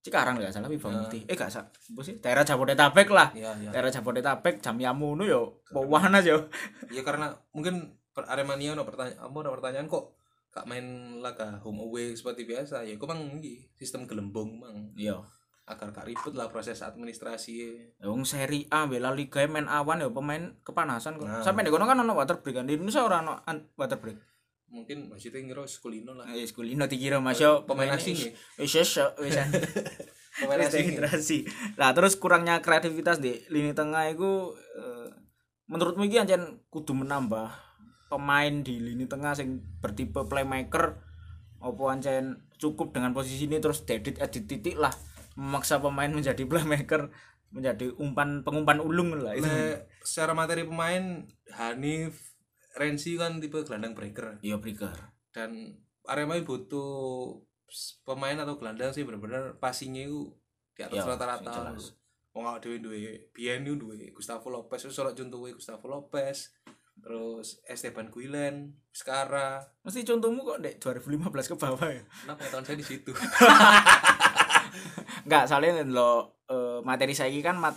Cikarang 0.00 0.40
gak 0.40 0.48
salah 0.48 0.72
Wibawa 0.72 0.96
Heeh. 0.96 1.00
Mukti. 1.04 1.20
Eh 1.28 1.36
gak 1.36 1.52
salah. 1.52 1.68
Apa 1.68 2.00
sih? 2.00 2.16
Daerah 2.24 2.40
Jabodetabek 2.40 3.12
lah. 3.12 3.28
Iya, 3.36 3.52
iya. 3.60 3.68
Daerah 3.68 3.92
Jabodetabek 3.92 4.64
jam 4.64 4.80
yamu 4.80 5.12
yo 5.20 5.60
bawahan 5.76 6.16
aja. 6.16 6.40
Ya 6.88 7.02
karena 7.04 7.36
mungkin 7.52 8.00
per 8.16 8.24
Aremania 8.24 8.72
ono 8.72 8.88
pertanyaan, 8.88 9.20
kamu 9.28 9.36
ono 9.44 9.50
pertanyaan 9.52 9.86
kok 9.92 10.16
gak 10.50 10.66
main 10.66 11.20
laga 11.20 11.60
home 11.62 11.84
away 11.84 12.16
seperti 12.16 12.42
biasa 12.42 12.82
ya, 12.82 12.98
kok 12.98 13.06
mang 13.06 13.38
sistem 13.78 14.08
gelembung 14.08 14.58
mang 14.58 14.90
Iya. 14.98 15.20
agar 15.70 15.94
gak 15.94 16.10
ribet 16.10 16.34
lah 16.34 16.50
proses 16.50 16.82
administrasi 16.82 17.70
Wong 18.02 18.26
seri 18.26 18.66
A 18.74 18.90
bela 18.90 19.14
liga 19.14 19.46
main 19.46 19.70
awan 19.70 20.02
ya 20.02 20.10
pemain 20.10 20.58
kepanasan 20.66 21.20
kok. 21.20 21.28
Nah. 21.28 21.44
Sampai 21.44 21.62
di 21.62 21.70
kono 21.70 21.86
kan 21.86 22.00
ono 22.00 22.16
water 22.16 22.42
break 22.42 22.56
kan. 22.58 22.66
Di 22.66 22.74
Indonesia 22.74 23.06
ora 23.06 23.22
ono 23.22 23.44
water 23.78 24.00
break. 24.00 24.18
Mungkin 24.70 25.10
maksudnya 25.10 25.42
ngira 25.42 25.66
sekulino 25.66 26.14
lah 26.14 26.30
Eh 26.30 26.46
sekolah 26.46 26.70
ini 26.70 26.86
dikira 26.86 27.18
Mas 27.18 27.42
yo 27.42 27.66
pemain 27.66 27.90
asing 27.90 28.14
ya 28.14 28.30
Wis 28.62 28.74
wis 28.78 28.94
pemain 30.40 30.62
asing 30.62 30.94
ya? 30.94 31.04
dehidrasi. 31.04 31.38
Nah, 31.74 31.90
terus 31.90 32.14
kurangnya 32.16 32.62
kreativitas 32.62 33.18
di 33.18 33.42
lini 33.50 33.74
tengah 33.74 34.08
itu 34.08 34.54
eh, 34.78 35.10
menurutmu 35.66 36.06
iki 36.06 36.22
ancen 36.22 36.62
kudu 36.70 36.94
menambah 36.94 37.50
pemain 38.08 38.50
di 38.62 38.78
lini 38.78 39.10
tengah 39.10 39.34
sing 39.34 39.62
bertipe 39.82 40.26
playmaker 40.26 40.98
opo 41.60 41.90
ancen 41.92 42.46
cukup 42.56 42.94
dengan 42.94 43.12
posisi 43.12 43.46
ini 43.46 43.60
terus 43.60 43.84
dedit 43.84 44.16
edit 44.22 44.44
titik 44.48 44.78
lah 44.78 44.90
memaksa 45.38 45.78
pemain 45.82 46.10
menjadi 46.10 46.42
playmaker 46.46 47.10
menjadi 47.50 47.90
umpan 47.98 48.46
pengumpan 48.46 48.78
ulung 48.78 49.18
lah 49.18 49.34
itu. 49.34 49.50
Secara 50.06 50.32
materi 50.32 50.62
pemain 50.62 51.26
Hanif 51.58 52.29
Renzi 52.72 53.14
kan 53.14 53.38
tipe 53.38 53.60
gelandang 53.60 53.92
breaker 53.92 54.38
Iya 54.40 54.56
breaker. 54.56 54.94
dan 55.30 55.78
Arema 56.02 56.34
ini 56.34 56.42
butuh 56.42 57.38
pemain 58.02 58.34
atau 58.36 58.56
gelandang 58.56 58.90
sih 58.90 59.02
bener-bener 59.02 59.54
passingnya 59.56 60.04
itu 60.04 60.26
di 60.72 60.82
atas 60.82 60.96
Iya, 60.96 61.06
rata-rata. 61.08 61.76
Wong 62.30 62.44
awak 62.44 62.62
dhewe 62.62 62.78
duwe 62.78 62.98
Bien 63.30 63.58
itu 63.60 63.74
duwe 63.76 64.10
Gustavo 64.10 64.48
Lopez 64.48 64.82
wis 64.82 64.96
ora 64.96 65.10
contohnya 65.10 65.50
Gustavo 65.52 65.86
Lopez 65.86 66.54
terus 66.96 67.58
Esteban 67.64 68.06
Guilen 68.06 68.70
Skara 68.88 69.58
Mesti 69.80 70.04
contohmu 70.04 70.44
kok 70.44 70.60
dek 70.60 70.78
2015 70.78 71.26
ke 71.46 71.56
bawah 71.56 71.88
ya. 71.88 72.02
kenapa 72.22 72.42
tahun 72.46 72.64
saya 72.64 72.76
di 72.76 72.86
situ 72.86 73.10
Enggak, 75.20 75.44
soalnya 75.46 75.82
lo 75.84 76.10
eh, 76.46 76.78
materi 76.82 77.12
saiki 77.12 77.40
kan 77.40 77.54
mat, 77.54 77.74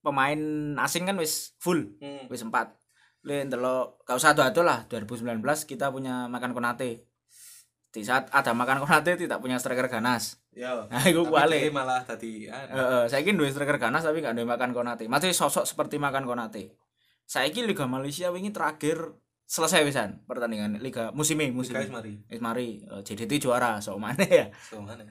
pemain 0.00 0.38
asing 0.78 1.04
kan 1.04 1.16
wis 1.16 1.54
full. 1.56 1.78
hmm. 1.98 2.26
wis 2.26 2.42
empat 2.42 2.72
le 3.26 3.42
ndelok 3.42 4.06
gak 4.06 4.16
usah 4.16 4.38
adu 4.38 4.62
lah. 4.62 4.86
2019 4.86 5.42
kita 5.66 5.90
punya 5.90 6.30
makan 6.30 6.54
konate. 6.54 7.10
Di 7.90 8.06
saat 8.06 8.30
ada 8.30 8.54
makan 8.54 8.86
konate 8.86 9.18
tidak 9.18 9.42
punya 9.42 9.58
striker 9.58 9.90
ganas. 9.90 10.38
Ya 10.54 10.72
nah 10.90 11.02
itu 11.04 11.26
dia 11.26 11.68
malah 11.68 12.00
tadi 12.06 12.48
anu, 12.48 12.72
Heeh, 12.72 13.02
saya 13.12 13.20
kira 13.20 13.36
dua 13.36 13.50
striker 13.50 13.76
ganas 13.76 14.06
tapi 14.06 14.22
gak 14.22 14.38
ada 14.38 14.46
makan 14.46 14.70
konate. 14.70 15.10
Masih 15.10 15.34
sosok 15.34 15.66
seperti 15.66 15.98
makan 15.98 16.22
konate. 16.22 16.78
Saya 17.26 17.50
kira 17.50 17.66
Liga 17.66 17.90
Malaysia 17.90 18.30
wingi 18.30 18.54
terakhir 18.54 19.18
selesai 19.46 19.86
wisan 19.86 20.26
pertandingan 20.26 20.82
Liga 20.82 21.14
musim 21.14 21.38
ini 21.42 21.50
musim 21.50 21.74
guys 21.74 21.90
ini. 21.90 21.94
Mari 21.94 22.14
Wis 22.30 22.40
mari 22.42 22.66
eh, 22.82 23.02
JDT 23.02 23.42
juara 23.42 23.82
so 23.82 23.98
mana 23.98 24.22
ya. 24.22 24.54
So 24.62 24.78
mana. 24.78 25.02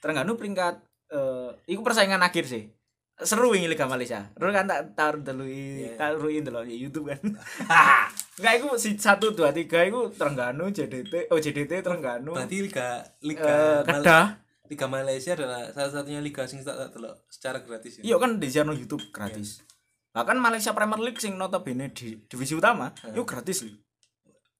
Terengganu 0.00 0.40
peringkat 0.40 0.80
eh 1.12 1.50
iku 1.68 1.84
persaingan 1.84 2.24
akhir 2.24 2.48
sih. 2.48 2.72
Seru 3.18 3.50
wingi 3.50 3.66
Liga 3.66 3.84
Malaysia. 3.84 4.30
Terus 4.30 4.52
kan 4.52 4.64
tak 4.64 4.94
taruh 4.94 5.18
dulu 5.18 5.42
Iya. 5.42 5.94
taruhin 5.94 6.42
dulu 6.42 6.62
di 6.62 6.78
YouTube 6.78 7.10
kan. 7.10 7.18
Enggak 8.38 8.54
iku 8.56 8.68
si 8.74 8.94
1 8.94 9.18
2 9.18 9.34
3 9.34 9.90
iku 9.90 10.00
Terengganu 10.08 10.70
JDT 10.70 11.26
oh 11.26 11.36
JDT 11.36 11.82
Terengganu 11.82 12.30
berarti 12.30 12.62
liga 12.62 13.02
liga 13.18 13.82
Mal- 13.82 13.98
Kedah. 13.98 14.26
liga 14.64 14.86
Malaysia 14.86 15.34
adalah 15.34 15.66
salah 15.68 15.90
satunya 15.90 16.20
liga 16.20 16.46
sing 16.46 16.62
tak 16.62 16.78
tak 16.78 16.94
delok 16.94 17.26
secara 17.26 17.58
gratis 17.58 17.98
ya 17.98 18.02
Iya 18.04 18.16
kan 18.16 18.38
di 18.38 18.46
channel 18.46 18.76
YouTube 18.76 19.10
gratis. 19.10 19.66
Bahkan 20.08 20.38
Malaysia 20.38 20.70
Premier 20.70 21.02
League 21.02 21.18
sing 21.18 21.34
notabene 21.34 21.90
di 21.90 22.14
divisi 22.22 22.54
utama 22.54 22.94
itu 23.02 23.22
gratis 23.24 23.66
lho. 23.66 23.74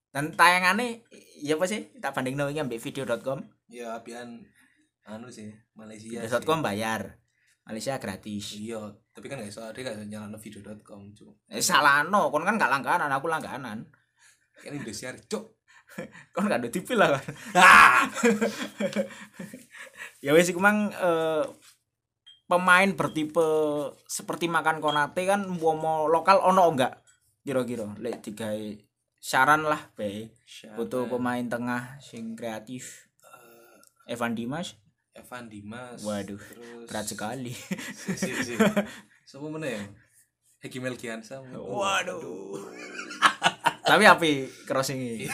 Dan 0.09 0.35
tayangannya 0.35 1.07
iya 1.39 1.55
apa 1.55 1.65
sih? 1.65 1.95
Tak 1.95 2.11
banding 2.13 2.35
wingi 2.35 2.59
ambek 2.59 2.81
video.com. 2.81 3.47
ya 3.69 3.95
apian 3.95 4.43
anu 5.05 5.29
sih 5.29 5.55
Malaysia. 5.73 6.19
Video.com 6.19 6.59
bayar. 6.59 7.15
Malaysia 7.69 8.01
gratis. 8.01 8.57
iya 8.57 8.81
tapi 9.13 9.29
kan 9.29 9.37
gak 9.37 9.53
iso 9.53 9.61
ada 9.61 9.77
gak 9.77 10.01
nyalano 10.09 10.41
video.com 10.41 11.13
cuma 11.13 11.37
Eh 11.53 11.61
salah 11.61 12.01
no, 12.09 12.33
kon 12.33 12.49
kan 12.49 12.57
gak 12.57 12.73
langganan, 12.73 13.13
aku 13.13 13.29
langganan. 13.29 13.85
kan 14.59 14.75
Indonesia 14.75 15.13
cok 15.13 15.45
Kon 16.35 16.49
gak 16.49 16.65
ada 16.65 16.69
TV 16.73 16.89
lah 16.97 17.13
kan. 17.13 17.25
ya 20.25 20.33
wes 20.33 20.49
iku 20.49 20.65
mang 20.65 20.89
eh, 20.93 21.45
pemain 22.49 22.89
bertipe 22.97 23.45
seperti 24.09 24.49
makan 24.49 24.81
konate 24.81 25.29
kan 25.29 25.45
mau 25.45 26.09
lokal 26.09 26.41
ono 26.41 26.73
enggak 26.73 27.05
kira-kira 27.45 27.85
lek 28.01 28.25
digawe 28.25 28.69
saran 29.21 29.69
lah 29.69 29.93
be 29.97 30.33
butuh 30.77 31.09
pemain 31.09 31.45
tengah 31.45 32.01
sing 32.01 32.33
kreatif. 32.33 33.09
Evan 34.09 34.33
Dimas 34.33 34.73
Evan 35.19 35.51
Dimas 35.51 36.01
Waduh, 36.07 36.39
terus 36.39 36.87
berat 36.87 37.07
sekali. 37.11 37.53
Si 37.93 38.15
si 38.15 38.31
si 38.45 38.55
siapa 39.27 39.47
mana 39.51 39.67
ya? 39.67 39.83
Melkiansa. 40.63 41.43
Waduh. 41.43 42.71
Tapi 43.83 44.05
api 44.05 44.31
crossing 44.69 44.99
ini. 45.01 45.27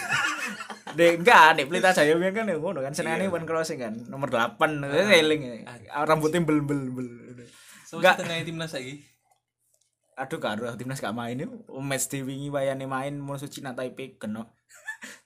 Dek 0.94 1.20
enggak, 1.20 1.58
dek 1.58 1.66
Pelita 1.66 1.90
Jaya 1.90 2.14
biyen 2.14 2.30
kan 2.30 2.46
ya 2.46 2.54
ngono 2.54 2.78
kan 2.78 2.94
senengane 2.94 3.26
one 3.26 3.42
crossing 3.48 3.82
kan 3.82 3.94
nomor 4.06 4.30
8 4.30 4.62
eling 4.86 5.66
rambutnya 5.90 6.38
bel 6.46 6.62
bel 6.62 6.86
bel. 6.94 7.08
so 7.82 7.98
Nggak. 7.98 8.22
tengah 8.22 8.46
timnas 8.46 8.72
lagi. 8.72 9.02
Aduh 10.14 10.38
karo 10.38 10.70
timnas 10.78 11.02
gak 11.02 11.16
main 11.16 11.34
itu 11.34 11.50
match 11.82 12.06
di 12.14 12.22
wingi 12.22 12.46
wayane 12.46 12.86
main 12.86 13.18
musuh 13.18 13.50
Cina 13.50 13.74
Taipei 13.74 14.14
kena. 14.14 14.46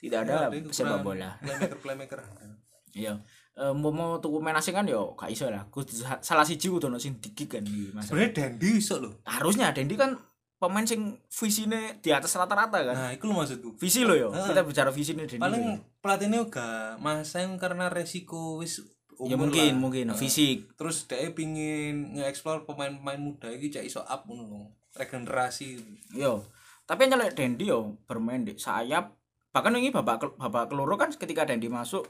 Tidak 0.01 0.25
ada 0.25 0.49
sepak 0.73 1.05
bola. 1.05 1.37
playmaker 1.45 1.79
playmaker 1.85 2.21
Iya. 2.93 3.19
Eh 3.55 3.73
mau 3.73 3.91
mau 3.91 4.17
tuku 4.17 4.39
main 4.39 4.55
asing 4.55 4.73
kan 4.73 4.85
yo 4.85 5.13
gak 5.13 5.29
iso 5.29 5.47
lah. 5.47 5.67
Kudu 5.67 5.91
sa- 5.93 6.21
salah 6.21 6.43
siji 6.43 6.69
kudu 6.69 6.87
ono 6.87 6.97
sing 6.97 7.17
dikik 7.17 7.49
kan 7.51 7.63
di 7.63 7.91
masa. 7.91 8.13
sebenarnya 8.13 8.33
Dendi 8.33 8.71
iso 8.77 8.97
loh 8.97 9.19
Harusnya 9.23 9.71
Dendi 9.71 9.95
kan 9.95 10.15
pemain 10.57 10.83
sing 10.83 11.01
visine 11.29 11.99
di 11.99 12.11
atas 12.11 12.33
rata-rata 12.33 12.83
kan. 12.83 12.95
nah 12.97 13.11
itu 13.11 13.25
lo 13.25 13.35
maksudku 13.35 13.75
Visi 13.77 14.03
lo 14.03 14.13
yo. 14.13 14.29
Heeh. 14.29 14.47
Kita 14.49 14.63
bicara 14.63 14.89
visi 14.89 15.13
ini 15.13 15.25
Dendi. 15.25 15.39
paling 15.39 15.65
pelatihnya 15.99 16.45
gak 16.45 16.99
masang 16.99 17.55
karena 17.57 17.87
resiko 17.89 18.57
wis 18.57 18.83
ya 19.19 19.35
umur 19.35 19.51
mungkin 19.51 19.67
lah. 19.69 19.75
mungkin 19.77 20.05
Heeh. 20.09 20.17
fisik. 20.17 20.59
terus 20.75 21.05
dia 21.05 21.27
pingin 21.33 22.15
nge-explore 22.15 22.63
pemain-pemain 22.65 23.19
muda 23.19 23.49
iki 23.49 23.69
cak 23.69 23.83
iso 23.83 24.01
up 24.01 24.23
ngono 24.25 24.45
lho. 24.45 24.61
regenerasi 24.95 25.79
Yo. 26.13 26.43
Tapi 26.85 27.05
yang 27.05 27.15
nyelek 27.15 27.35
Dendi 27.35 27.67
yo 27.67 27.99
bermain 28.05 28.41
di 28.41 28.55
sayap. 28.55 29.13
Bahkan 29.49 29.75
ini 29.75 29.91
babak 29.91 30.17
kel- 30.19 30.37
babak 30.37 30.69
keloro 30.69 30.95
kan 30.95 31.11
ketika 31.11 31.43
Dendi 31.43 31.67
masuk 31.67 32.07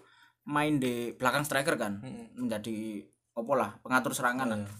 main 0.48 0.76
di 0.76 1.12
belakang 1.12 1.44
striker 1.44 1.76
kan 1.76 2.00
Heeh. 2.00 2.32
menjadi 2.34 3.04
apa 3.34 3.52
lah 3.52 3.70
pengatur 3.78 4.10
serangan 4.10 4.48
lah. 4.48 4.58
Iya. 4.58 4.72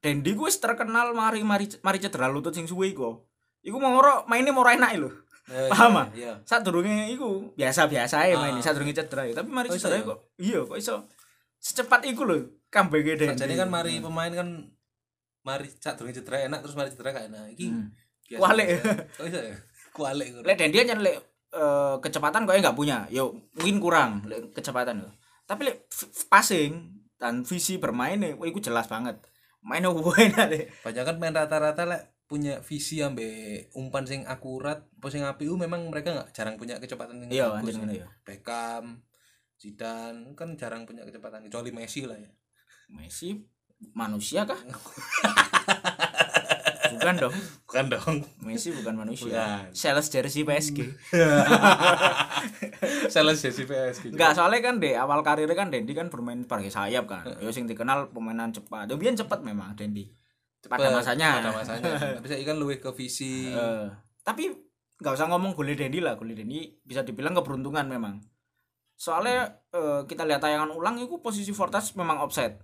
Dendi 0.00 0.32
gue 0.32 0.50
terkenal 0.50 1.12
mari 1.12 1.40
mari 1.40 1.68
mari 1.78 1.98
cedera 1.98 2.26
lutut 2.26 2.50
sing 2.50 2.64
suwe 2.64 2.88
iku. 2.88 3.20
Iku 3.60 3.76
mau 3.76 3.92
ngoro 3.92 4.24
mainnya 4.24 4.50
mau 4.50 4.64
enak 4.64 4.90
lho. 4.98 5.12
Eh, 5.44 5.68
Paham, 5.68 5.92
ah? 5.94 6.06
iya 6.10 6.40
Saat 6.42 6.64
durunge 6.64 7.04
iku 7.06 7.52
biasa-biasa 7.52 8.16
ae 8.18 8.32
Ah. 8.32 8.40
main 8.42 8.56
saat 8.58 8.74
durunge 8.74 8.92
cedera 8.92 9.24
ya. 9.24 9.32
Tapi 9.34 9.48
mari 9.48 9.68
Oh, 9.68 9.76
iso 9.76 9.84
cedera 9.84 10.00
ya? 10.00 10.04
kok 10.06 10.18
iya 10.38 10.58
kok 10.62 10.76
iso 10.76 10.94
secepat 11.58 12.00
iku 12.04 12.24
lho 12.24 12.36
comeback 12.68 13.04
Dendi. 13.14 13.36
jadi 13.38 13.54
kan 13.54 13.68
mari 13.68 14.00
pemain 14.00 14.28
kan 14.30 14.48
mari 15.42 15.68
cak 15.70 15.94
durung 15.94 16.12
cedera 16.12 16.42
enak 16.42 16.60
terus 16.60 16.74
mari 16.74 16.88
cedera 16.88 17.12
gak 17.12 17.28
enak 17.28 17.44
iki 17.52 17.68
Hmm. 17.68 17.92
biasa 18.26 18.40
Kualik. 18.40 18.66
biasa. 18.66 18.92
oh 19.14 19.26
iya 19.26 19.40
ya 19.42 19.56
kualik 19.90 20.26
ngono. 20.30 20.44
Lek 20.44 20.56
Dendi 20.58 20.76
aja 20.78 20.94
lek 20.94 21.16
eh, 21.54 21.96
kecepatan 22.02 22.44
kok 22.44 22.54
nggak 22.54 22.74
punya. 22.74 23.06
Yo 23.08 23.32
mungkin 23.54 23.78
kurang 23.78 24.10
kecepatan 24.50 25.06
yo. 25.06 25.10
Tapi 25.46 25.64
lek 25.64 25.86
f- 25.86 26.26
passing 26.26 26.90
dan 27.14 27.46
visi 27.46 27.78
bermainnya, 27.78 28.34
wah 28.34 28.44
itu 28.44 28.58
jelas 28.58 28.84
banget. 28.86 29.16
Mainnya 29.62 29.94
enak 30.28 30.46
deh. 30.50 30.64
banyak 30.82 31.04
kan 31.06 31.16
main 31.16 31.32
rata-rata 31.32 31.86
lah 31.86 32.00
punya 32.24 32.58
visi 32.60 33.04
ambek 33.04 33.68
umpan 33.76 34.04
sing 34.04 34.24
akurat 34.24 34.80
apa 34.80 35.06
sing 35.08 35.20
APU 35.22 35.54
memang 35.54 35.84
mereka 35.88 36.10
nggak 36.10 36.32
jarang 36.32 36.56
punya 36.56 36.80
kecepatan 36.80 37.20
yang 37.20 37.30
Iya, 37.30 37.46
bagus. 37.60 37.76
yo. 37.76 38.08
Beckham 38.24 39.04
Zidane 39.54 40.32
kan 40.34 40.56
jarang 40.56 40.84
punya 40.84 41.04
kecepatan 41.04 41.44
kecuali 41.44 41.70
Messi 41.70 42.08
lah 42.08 42.16
ya 42.16 42.28
Messi 42.90 43.36
manusia 43.92 44.48
kah? 44.48 44.56
bukan 47.04 47.28
dong 47.28 47.34
bukan 47.68 47.84
dong 47.92 48.16
Messi 48.40 48.72
bukan 48.72 48.94
manusia 48.96 49.28
Bukan. 49.28 49.76
sales 49.76 50.08
jersey 50.08 50.40
PSG 50.42 50.78
sales 53.12 53.38
jersey 53.40 53.64
PSG 53.64 54.12
Enggak, 54.14 54.36
soalnya 54.36 54.60
kan 54.60 54.74
di 54.80 54.92
awal 54.96 55.20
karirnya 55.20 55.56
kan 55.56 55.68
Dendi 55.68 55.92
kan 55.92 56.08
bermain 56.08 56.44
sebagai 56.44 56.70
sayap 56.70 57.04
kan. 57.08 57.24
Ya 57.40 57.50
sing 57.50 57.64
dikenal 57.64 58.12
pemainan 58.12 58.52
cepat. 58.52 58.88
Biyen 58.94 59.16
cepat 59.16 59.40
memang 59.40 59.72
Dendi. 59.76 60.08
Pada 60.64 60.88
masanya. 60.88 61.44
pada 61.44 61.52
masanya 61.52 61.92
tapi 62.16 62.24
saya 62.24 62.40
kan 62.40 62.56
luwih 62.56 62.80
ke 62.80 62.88
visi 62.96 63.52
Eh, 63.52 63.84
tapi 64.24 64.48
nggak 64.96 65.12
usah 65.12 65.28
ngomong 65.28 65.52
gole 65.52 65.76
Dendi 65.76 66.00
lah, 66.00 66.16
gole 66.16 66.32
Dendi 66.32 66.72
bisa 66.80 67.04
dibilang 67.04 67.36
keberuntungan 67.36 67.84
memang. 67.84 68.20
Soalnya 68.96 69.60
eh, 69.72 70.00
kita 70.08 70.24
lihat 70.24 70.40
tayangan 70.40 70.72
ulang 70.72 70.96
itu 70.96 71.20
posisi 71.20 71.52
Fortas 71.52 71.92
memang 71.96 72.20
offset. 72.24 72.60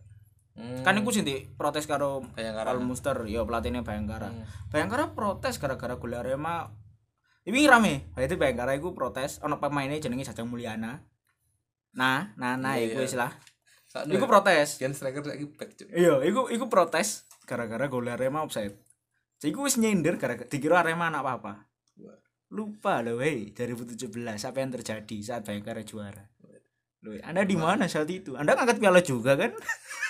Hmm, 0.59 0.83
Kan 0.83 0.99
itu 0.99 1.11
sih 1.15 1.25
protes 1.55 1.87
karo 1.87 2.27
Bayangkara. 2.35 2.75
Muster, 2.81 3.17
ya 3.31 3.47
pelatihnya 3.47 3.87
Bayangkara. 3.87 4.29
Hmm. 4.35 4.45
Bayangkara 4.69 5.15
protes 5.15 5.57
gara-gara 5.63 5.97
gol 5.97 6.15
Arema. 6.15 6.69
Ini 7.47 7.65
rame. 7.71 8.13
Itu 8.19 8.37
Bayangkara 8.37 8.77
itu 8.77 8.93
protes 8.93 9.39
ono 9.41 9.57
pemainnya 9.63 9.97
jenenge 10.03 10.27
Jajang 10.29 10.51
Mulyana. 10.51 11.01
Nah, 11.97 12.35
nah, 12.39 12.55
nah, 12.55 12.79
Iya, 12.79 12.93
iku 12.95 13.03
iya. 13.03 13.07
wis 13.07 13.15
lah. 13.19 13.33
Iku 14.07 14.27
protes. 14.31 14.79
Kian 14.79 14.95
striker 14.95 15.25
saiki 15.27 15.47
back 15.55 15.71
Cuk. 15.75 15.89
Iya, 15.91 16.23
iku 16.27 16.47
iku 16.53 16.67
protes 16.71 17.27
gara-gara 17.49 17.91
gol 17.91 18.07
Arema 18.07 18.45
offside. 18.47 18.77
Jadi 19.41 19.51
iku 19.57 19.65
wis 19.67 19.81
nyindir 19.81 20.21
gara-gara 20.21 20.47
dikira 20.47 20.85
Arema 20.85 21.09
anak 21.11 21.25
apa? 21.41 21.55
Lupa 22.51 22.99
loh, 22.99 23.23
weh, 23.23 23.55
2017 23.55 24.11
apa 24.43 24.59
yang 24.59 24.75
terjadi 24.75 25.17
saat 25.23 25.47
Bayangkara 25.47 25.87
juara. 25.87 26.27
Loh, 27.07 27.15
Anda 27.23 27.47
di 27.47 27.55
mana 27.55 27.87
saat 27.87 28.11
itu? 28.11 28.35
Anda 28.35 28.59
ngangkat 28.59 28.83
piala 28.83 29.01
juga 29.01 29.39
kan? 29.39 29.55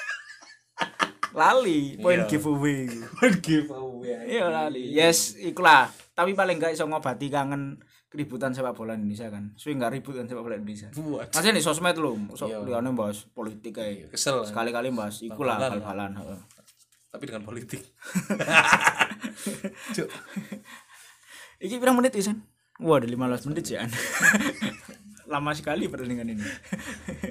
lali, 1.33 1.95
poin 1.97 2.19
Iya. 2.19 2.27
giveaway. 2.27 2.91
One 3.17 3.37
giveaway 3.39 4.27
Iya 4.27 4.47
lali. 4.49 4.91
Yes, 4.91 5.37
ikulah. 5.37 5.87
Tapi 6.11 6.35
paling 6.35 6.59
enggak 6.59 6.75
iso 6.75 6.85
ngobati 6.85 7.29
kangen 7.29 7.79
keributan 8.07 8.51
sepak 8.51 8.75
bola 8.75 8.93
Indonesia 8.93 9.31
kan. 9.31 9.55
Suwi 9.55 9.79
enggak 9.79 9.95
ribut 9.95 10.13
kan 10.13 10.27
sepak 10.27 10.43
bola 10.43 10.55
Indonesia. 10.55 10.91
buat 10.93 11.31
Masih 11.31 11.51
di 11.51 11.63
sosmed 11.63 11.95
lu, 11.97 12.19
so, 12.35 12.45
Iya. 12.45 12.59
liane 12.61 12.91
bahas 12.91 13.23
politik 13.29 13.73
kayak 13.73 14.11
kesel 14.11 14.43
sekali-kali 14.43 14.91
bahas 14.91 15.23
ikulah 15.23 15.55
heeh. 15.57 16.41
tapi 17.11 17.25
dengan 17.25 17.43
politik 17.43 17.83
Iki 21.61 21.77
berapa 21.77 21.93
menit 21.93 22.17
Isan? 22.17 22.41
Wah, 22.79 22.97
ada 22.97 23.05
15 23.05 23.45
menit 23.47 23.65
sih 23.67 23.77
An. 23.77 23.91
Lama 25.33 25.53
sekali 25.53 25.87
pertandingan 25.87 26.33
ini. 26.33 26.43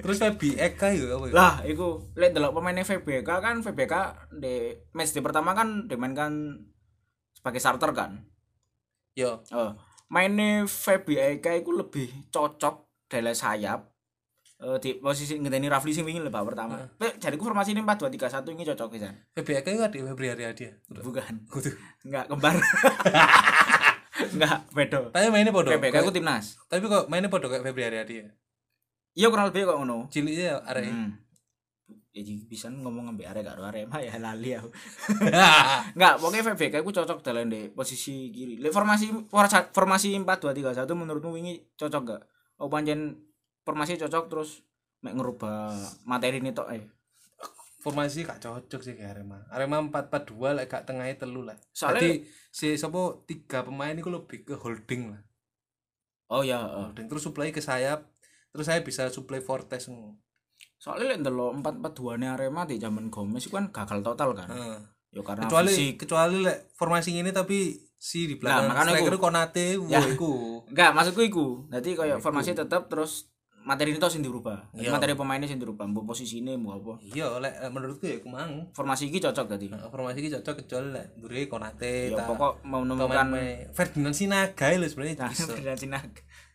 Terus 0.10 0.26
Eka 0.58 0.90
ya 0.90 1.06
apa 1.14 1.26
ya 1.30 1.34
lah, 1.38 1.54
iku 1.70 2.10
lihat 2.18 2.34
delok 2.34 2.58
pemainnya 2.58 2.82
VBK 2.82 3.30
kan 3.30 3.62
VBK 3.62 3.94
di 4.42 4.74
match 4.98 5.14
di 5.14 5.22
pertama 5.22 5.54
kan 5.54 5.86
dimainkan 5.86 6.58
sebagai 7.38 7.62
starter 7.62 7.94
kan. 7.94 8.26
yo 9.14 9.46
Oh, 9.54 9.78
mainnya 10.10 10.66
VBK 10.66 11.62
itu 11.62 11.70
lebih 11.70 12.10
cocok 12.34 13.06
dari 13.06 13.30
sayap. 13.38 13.86
Eh, 14.60 14.76
di 14.84 14.92
posisi 15.00 15.40
ngenteni 15.40 15.72
Rafli 15.72 15.96
sing 15.96 16.04
wingi 16.04 16.20
lebah 16.20 16.44
pertama. 16.44 16.76
Tapi 17.00 17.16
jadiku 17.16 17.48
formasi 17.48 17.72
ini 17.72 17.80
4 17.80 17.96
2 17.96 18.12
3 18.12 18.44
1 18.44 18.56
ini 18.60 18.68
cocok 18.68 18.92
Isan. 19.00 19.16
Febi 19.32 19.56
Eka 19.56 19.72
itu 19.72 19.80
ada 19.80 19.96
Febri 19.96 20.28
Haryadi 20.28 20.64
ya 20.68 20.74
Bukan. 21.00 21.48
Kudu. 21.48 21.72
Enggak 22.04 22.28
kembar. 22.28 22.60
Enggak, 24.36 24.68
beda. 24.76 25.16
tapi 25.16 25.32
mainnya 25.32 25.56
podo 25.56 25.72
VBK 25.72 25.96
itu 26.04 26.12
timnas. 26.12 26.60
tapi 26.68 26.84
kok 26.92 27.08
mainnya 27.08 27.32
podo 27.32 27.48
kayak 27.48 27.64
Febri 27.64 27.88
Haryadi 27.88 28.16
ya 28.20 28.28
Iya 29.20 29.28
kurang 29.28 29.52
lebih 29.52 29.68
kok 29.68 29.78
ngono. 29.78 30.08
ciliknya 30.08 30.46
ya 30.48 30.58
arek 30.64 30.88
Hmm. 30.88 31.12
Ya 32.10 32.22
jadi 32.22 32.42
bisa 32.44 32.72
ngomong 32.72 33.06
ngambil 33.06 33.30
arek 33.30 33.44
karo 33.46 33.62
Arema 33.62 34.00
ya 34.00 34.16
lali 34.18 34.50
aku. 34.52 34.66
Enggak, 35.94 36.14
pokoknya 36.18 36.42
VBK 36.48 36.74
aku 36.80 36.90
cocok 36.92 37.20
dalam 37.22 37.46
di 37.48 37.70
posisi 37.70 38.30
kiri. 38.30 38.58
Lek 38.58 38.72
formasi 38.72 39.12
formasi 39.30 40.16
4 40.16 40.26
2 40.26 40.56
3 40.56 40.74
1 40.74 40.90
menurutmu 40.90 41.30
wingi 41.30 41.60
cocok 41.76 42.02
gak? 42.08 42.22
Oh 42.58 42.68
pancen 42.68 43.14
formasi 43.62 43.94
cocok 43.96 44.26
terus 44.26 44.66
mek 45.00 45.14
ngerubah 45.14 45.70
materi 46.04 46.40
ini 46.40 46.50
tok 46.50 46.72
eh. 46.72 46.84
formasi 47.80 48.28
gak 48.28 48.42
cocok 48.42 48.82
sih 48.82 48.92
kayak 48.92 49.16
Arema 49.16 49.48
Arema 49.48 49.80
4-4-2 49.80 50.52
lek 50.54 50.68
gak 50.68 50.84
tengahnya 50.84 51.16
telu 51.16 51.48
lah 51.48 51.56
Soalnya- 51.72 52.04
jadi 52.04 52.12
si 52.50 52.76
sopo 52.76 53.24
tiga 53.24 53.64
pemain 53.64 53.94
itu 53.94 54.10
lebih 54.10 54.44
ke 54.44 54.56
holding 54.56 55.14
lah 55.14 55.22
Oh 56.28 56.44
ya, 56.44 56.60
holding 56.60 57.08
terus 57.08 57.24
supply 57.24 57.50
ke 57.50 57.58
sayap 57.58 58.04
terus 58.50 58.66
saya 58.66 58.82
bisa 58.82 59.08
supply 59.10 59.40
Fortes. 59.40 59.90
Soalnya 60.80 61.16
lek 61.16 61.20
ndelok 61.28 61.60
4 61.60 61.84
4 61.84 61.92
2 61.92 62.20
ne 62.24 62.28
Arema 62.32 62.64
di 62.64 62.80
zaman 62.80 63.12
Gomez 63.12 63.44
itu 63.44 63.54
kan 63.56 63.68
gagal 63.70 64.00
total 64.00 64.32
kan. 64.32 64.50
Heeh. 64.50 64.80
Ya 65.10 65.22
karena 65.26 65.50
kecuali 65.50 65.74
fisik. 65.74 66.06
kecuali 66.06 66.38
lek 66.46 66.58
formasi 66.78 67.18
ini 67.18 67.34
tapi 67.34 67.74
si 68.00 68.30
di 68.30 68.40
belakang 68.40 68.70
Nah, 68.70 68.78
makanya 68.78 69.02
striker. 69.04 69.18
Konate 69.20 69.68
Ya. 69.90 70.00
iku 70.06 70.64
Enggak, 70.72 70.96
maksudku 70.96 71.22
iku. 71.26 71.68
Dadi 71.68 71.98
Nah, 71.98 71.98
kayak 72.06 72.18
formasi 72.24 72.56
tetap 72.56 72.88
terus 72.88 73.28
materi 73.60 73.92
itu 73.92 74.00
sing 74.08 74.24
dirubah. 74.24 74.72
Iya. 74.72 74.88
materi 74.96 75.20
pemainnya 75.20 75.44
sing 75.46 75.60
dirubah, 75.60 75.84
mbok 75.84 76.16
posisine 76.16 76.56
mbok 76.56 76.74
apa. 76.80 76.94
iya 77.12 77.28
lek 77.44 77.54
menurutku 77.70 78.08
ya 78.08 78.16
iku 78.18 78.32
mang 78.32 78.72
Formasi 78.72 79.12
iki 79.12 79.20
cocok 79.20 79.46
tadi. 79.52 79.68
Nah, 79.68 79.92
formasi 79.92 80.24
ini 80.24 80.32
cocok 80.32 80.64
kecuali 80.64 80.96
lek 80.96 81.06
mburi 81.20 81.52
Konate 81.52 82.16
Ya 82.16 82.24
pokok 82.24 82.64
menemukan 82.64 83.36
Ferdinand 83.76 84.16
Sinaga 84.16 84.72
lho 84.72 84.88
sebenarnya 84.88 85.28
Nah, 85.28 85.34
Ferdinand 85.36 85.76
Cina. 85.76 86.00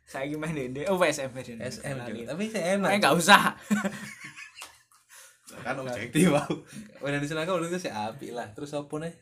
Saya 0.05 0.37
main 0.37 0.53
di 0.53 0.85
oh. 0.85 1.01
SM 1.01 1.97
Lali. 1.97 2.23
juga. 2.23 2.37
tapi 2.37 2.45
saya 2.53 2.77
enak 2.77 2.89
Eh 2.93 2.99
enggak 3.01 3.15
usah. 3.17 3.57
kan 5.55 5.79
objektif 5.79 6.35
wow 6.35 6.51
Ferdinand 6.99 7.31
Sinaga 7.31 7.55
menurutku 7.55 7.79
sih 7.79 7.93
api 7.93 8.35
lah 8.35 8.51
terus 8.53 8.75
apa 8.75 8.91
nih 8.99 9.15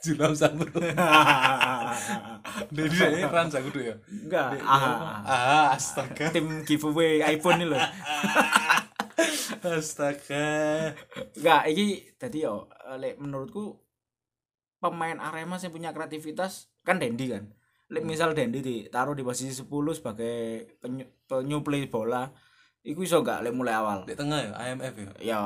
Julam 0.00 0.32
Sabro 0.32 0.80
Jadi 2.72 2.96
ini 2.96 3.20
Rans 3.28 3.52
aku 3.52 3.68
tuh 3.68 3.82
ya 3.84 3.94
Enggak. 4.08 4.60
Ah. 4.64 5.20
Ah 5.24 5.66
astaga 5.76 6.32
Tim 6.32 6.64
giveaway 6.64 7.20
iPhone 7.20 7.60
ini 7.60 7.76
loh. 7.76 7.80
Astaga 9.60 10.48
Enggak, 11.36 11.62
iki 11.68 12.16
tadi 12.16 12.48
yo 12.48 12.64
lek 12.96 13.20
menurutku 13.20 13.76
pemain 14.80 15.20
Arema 15.20 15.60
yang 15.60 15.72
punya 15.72 15.92
kreativitas 15.92 16.72
kan 16.80 16.96
Dendi 16.96 17.28
kan. 17.28 17.52
Lek 17.90 18.02
misal 18.02 18.32
Dendi 18.32 18.60
ditaruh 18.60 19.12
di 19.12 19.20
posisi 19.20 19.50
10 19.50 19.66
sebagai 19.92 20.34
penyu, 20.78 21.02
penyuplai 21.26 21.84
bola, 21.84 22.30
iku 22.80 23.02
iso 23.02 23.18
gak 23.20 23.42
lek 23.42 23.50
mulai 23.50 23.74
awal. 23.74 24.06
Di 24.06 24.14
tengah 24.14 24.38
ya 24.40 24.52
IMF 24.64 24.94
ya 24.94 25.10
Ya 25.20 25.38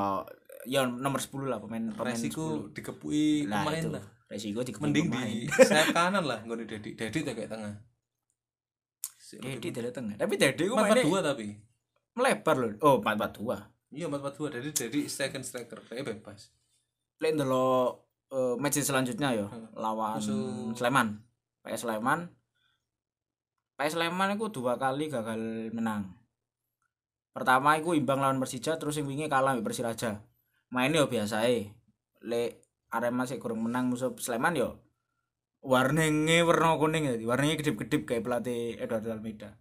ya 0.63 0.81
nomor 0.83 1.17
10 1.17 1.33
lah 1.43 1.57
pemain 1.57 1.89
pemain 1.89 2.13
Resiko 2.13 2.69
10. 2.69 2.73
dikepui 2.73 3.45
Nah, 3.45 3.61
pemain 3.61 3.77
itu. 3.79 3.89
lah 3.91 4.03
Resiko 4.25 4.61
di 4.61 4.73
Mending 4.73 5.07
di 5.07 5.25
sayap 5.49 5.93
kanan 5.97 6.23
lah 6.23 6.41
Nggak 6.41 6.57
di 6.59 6.65
Dedi 6.67 6.89
Dedi 6.93 7.19
kayak 7.23 7.49
tengah 7.51 7.73
Dedi 9.35 9.69
dari 9.69 9.89
tengah. 9.89 10.15
Tapi 10.15 10.33
Dedi 10.35 10.63
ku 10.63 10.73
Empat 10.73 10.85
mainnya 10.87 11.03
dua 11.03 11.19
tapi 11.23 11.47
melebar 12.13 12.55
loh. 12.55 12.69
Oh, 12.79 12.97
4-4-2. 13.01 13.91
Iya 13.91 14.05
empat 14.07 14.33
dua 14.33 14.47
Dedi 14.49 14.69
Dedi 14.71 15.01
second 15.05 15.41
striker 15.41 15.81
Kayak 15.83 16.13
bebas 16.13 16.53
Lek 17.17 17.33
ndelok 17.33 18.05
eh, 18.27 18.55
match 18.55 18.77
selanjutnya 18.79 19.33
ya 19.33 19.45
Hmm. 19.45 19.69
lawan 19.73 20.17
Musuh- 20.17 20.73
Sleman. 20.73 21.24
PS 21.65 21.89
Sleman. 21.89 22.29
PS 23.75 23.97
Sleman 23.97 24.37
itu 24.37 24.53
dua 24.53 24.77
kali 24.77 25.09
gagal 25.09 25.73
menang. 25.73 26.13
Pertama 27.33 27.75
itu 27.75 27.91
imbang 27.97 28.21
lawan 28.21 28.39
Persija 28.39 28.77
terus 28.79 28.95
yang 28.95 29.09
wingi 29.09 29.27
kalah 29.27 29.57
Persiraja. 29.59 30.23
Mainnya 30.71 31.03
yo 31.03 31.11
biasa 31.11 31.43
ae. 31.43 31.73
Lek 32.23 32.63
Arema 32.93 33.27
sik 33.27 33.41
kurang 33.43 33.65
menang 33.65 33.89
musuh 33.91 34.13
Sleman 34.15 34.55
yo 34.55 34.79
warnanya 35.65 36.45
warna 36.45 36.77
kuning 36.77 37.09
ya, 37.09 37.17
warnanya 37.25 37.57
kedip-kedip 37.57 38.05
kayak 38.05 38.21
pelatih 38.21 38.77
Eduardo 38.77 39.09
Almeida. 39.09 39.57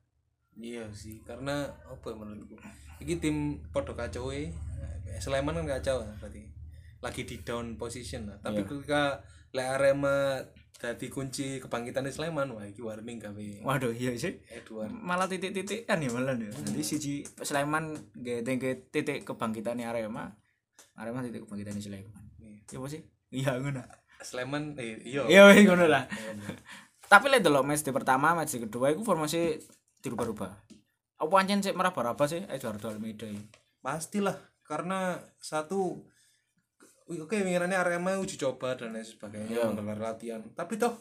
Iya 0.55 0.87
sih 0.95 1.19
Karena 1.27 1.67
Apa 1.67 2.15
ya 2.15 2.17
menurutku 2.17 2.55
Ini 3.03 3.19
tim 3.19 3.59
Podo 3.75 3.99
kacau 3.99 4.31
eh. 4.31 4.55
Sleman 5.19 5.59
kan 5.59 5.67
kacau 5.67 6.07
berarti 6.23 6.47
Lagi 7.03 7.27
di 7.27 7.43
down 7.43 7.75
position 7.75 8.31
lah 8.31 8.39
Tapi 8.39 8.63
Iya. 8.63 8.69
ketika 8.71 9.03
Lek 9.51 9.67
Arema 9.67 10.39
Jadi 10.85 11.07
kunci 11.09 11.57
kebangkitan 11.65 12.05
Sleman 12.13 12.53
Wah 12.53 12.69
ini 12.69 12.77
warning 12.85 13.17
gawe 13.17 13.49
Waduh, 13.65 13.97
iya 13.97 14.13
sih. 14.21 14.37
Edward 14.53 14.93
malah 14.93 15.25
titik-titik 15.25 15.89
kan 15.89 16.05
ya 16.05 16.13
malah 16.13 16.37
ya. 16.37 16.53
Jadi 16.53 16.83
siji 16.85 17.25
Sleman 17.41 17.97
gak 18.21 18.45
titik 18.93 19.25
kebangkitan 19.25 19.81
Arema. 19.81 20.37
Arema 21.01 21.25
titik 21.25 21.49
kebangkitan 21.49 21.81
Sleman. 21.81 22.25
Ya 22.41 22.77
apa 22.77 22.87
sih? 22.93 23.01
Iya 23.33 23.57
ngono. 23.57 23.81
Sleman 24.21 24.77
eh, 24.77 25.01
Iya 25.05 25.25
Iya 25.25 25.43
wis 25.49 25.65
ngono 25.65 25.89
lah. 25.89 26.05
Tapi 27.05 27.29
lek 27.33 27.45
delok 27.45 27.65
match 27.65 27.85
di 27.85 27.93
pertama, 27.93 28.33
match 28.33 28.57
di 28.57 28.65
kedua 28.65 28.93
iku 28.93 29.05
formasi 29.05 29.57
dirubah-rubah. 30.05 30.51
Apa 31.21 31.35
ancen 31.41 31.65
sik 31.65 31.77
meraba-raba 31.77 32.25
sih 32.29 32.45
Eduardo 32.49 32.91
Almeida 32.91 33.29
pastilah 33.85 34.41
karena 34.65 35.21
satu 35.37 36.09
oke 37.07 37.31
pengirannya 37.31 37.77
Arema 37.77 38.17
uji 38.17 38.35
coba 38.35 38.75
dan 38.75 38.93
lain 38.93 39.05
sebagainya 39.05 39.49
Iya. 39.51 39.65
menggelar 39.69 40.01
latihan. 40.01 40.41
Tapi 40.53 40.77
toh 40.77 40.97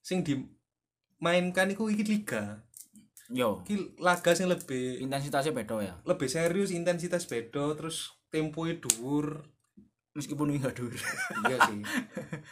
sing 0.00 0.24
dimainkan 0.24 1.68
itu 1.68 1.84
iki 1.88 2.04
liga. 2.04 2.64
Yo, 3.28 3.64
iki 3.64 3.96
laga 3.96 4.32
sing 4.32 4.46
lebih 4.46 5.00
intensitasnya 5.00 5.52
beda 5.52 5.80
ya. 5.80 5.94
lebih 6.04 6.28
serius 6.28 6.68
intensitas 6.68 7.24
beda 7.24 7.72
terus 7.74 8.12
temponya 8.28 8.76
dhuwur. 8.78 9.48
Meskipun 10.14 10.54
ini 10.54 10.62
hadur 10.62 10.94
iya 11.48 11.58
sih. 11.66 11.82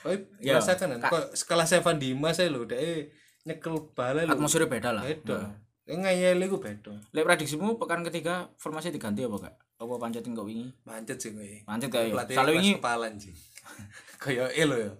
Oh 0.02 0.10
Ya, 0.42 0.58
rasakan 0.58 0.98
kan? 0.98 1.08
Kok 1.08 1.38
sekelas 1.38 1.70
Evan 1.72 1.96
Dimas 1.96 2.34
saya 2.34 2.50
lho 2.50 2.66
dia 2.66 3.06
nyekel 3.44 3.94
bala 3.94 4.26
lho. 4.26 4.34
Atmosfernya 4.34 4.66
beda 4.66 4.90
lah. 4.90 5.04
Beda. 5.06 5.38
Ya 5.38 5.40
ngeyel 5.86 6.38
iku 6.46 6.62
beda. 6.62 6.94
Lek 7.10 7.24
prediksimu 7.26 7.78
pekan 7.78 8.06
ketiga 8.06 8.50
formasi 8.56 8.94
diganti 8.94 9.26
apa 9.26 9.50
gak 9.50 9.54
apa 9.82 9.94
pancet 9.98 10.22
enggak 10.22 10.46
wingi? 10.46 10.70
Mancet 10.86 11.18
sih 11.18 11.34
gue 11.34 11.66
pancet 11.66 11.90
pelatih 11.90 12.36
kalau 12.38 12.54
wingi 12.54 12.78
kepalan 12.78 13.18
sih 13.18 13.34
kayak 14.22 14.54
eh 14.54 14.66
lo 14.66 14.78
ya 14.78 14.92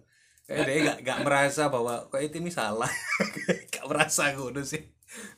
kayak 0.42 0.66
dia 0.66 0.78
gak, 0.82 0.98
gak 1.06 1.18
merasa 1.22 1.70
bahwa 1.70 2.10
kayak 2.10 2.34
tim 2.34 2.42
ini 2.42 2.50
salah. 2.50 2.90
Gak 3.72 3.86
merasa 3.86 4.34
gue 4.34 4.62
sih. 4.66 4.82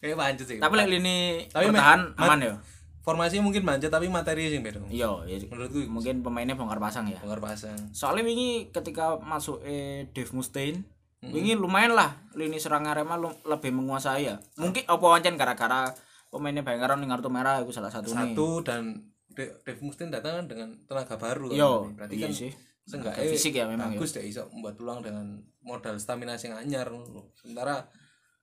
Kayak 0.01 0.17
mancet 0.17 0.47
sih. 0.49 0.57
Tapi 0.57 0.75
lek 0.81 0.89
lini 0.89 1.45
Tapi 1.53 1.69
bertahan 1.69 2.17
aman 2.17 2.41
ya 2.41 2.57
formasi 3.05 3.37
mungkin 3.45 3.69
mancet 3.69 3.93
tapi 3.93 4.09
materi 4.09 4.49
sih 4.49 4.65
beda 4.65 4.81
iya 4.89 5.13
ya, 5.29 5.37
menurutku 5.45 5.85
mungkin 5.93 6.25
pemainnya 6.25 6.57
bongkar 6.57 6.81
pasang 6.81 7.05
ya. 7.05 7.21
Bongkar 7.21 7.45
pasang. 7.45 7.77
Soalnya 7.93 8.25
wingi 8.25 8.73
ketika 8.73 9.21
masuk 9.21 9.61
eh 9.61 10.09
Dave 10.17 10.33
Mustaine 10.33 10.89
wingi 11.31 11.55
lumayan 11.55 11.95
lah 11.95 12.11
lini 12.35 12.59
serang 12.59 12.85
Arema 12.85 13.15
lu- 13.15 13.39
lebih 13.47 13.71
menguasai 13.71 14.27
ya. 14.27 14.37
Mungkin 14.59 14.85
apa 14.85 15.05
wancen 15.05 15.39
gara-gara 15.39 15.89
pemainnya 16.29 16.67
Bayangkara 16.67 16.99
ning 16.99 17.09
kartu 17.09 17.31
merah 17.31 17.63
itu 17.63 17.71
salah 17.71 17.89
satu 17.89 18.11
nih 18.11 18.35
satu 18.35 18.49
dan 18.67 18.83
De- 19.31 19.55
Dave 19.63 19.83
Mustin 19.83 20.11
datang 20.11 20.47
dengan 20.47 20.75
tenaga 20.87 21.15
baru 21.15 21.51
kan. 21.51 21.57
Iya, 21.57 21.71
berarti 21.95 22.15
iya 22.15 22.27
kan 22.27 22.35
sih. 22.35 22.53
seenggaknya 22.85 23.25
fisik 23.33 23.53
ya 23.57 23.65
memang 23.65 23.95
ya. 23.95 23.99
bagus 23.99 24.13
deh 24.13 24.23
iso 24.23 24.45
membuat 24.53 24.77
peluang 24.77 25.01
dengan 25.01 25.27
modal 25.65 25.97
stamina 25.97 26.37
sing 26.37 26.53
anyar. 26.53 26.91
Sementara 27.33 27.87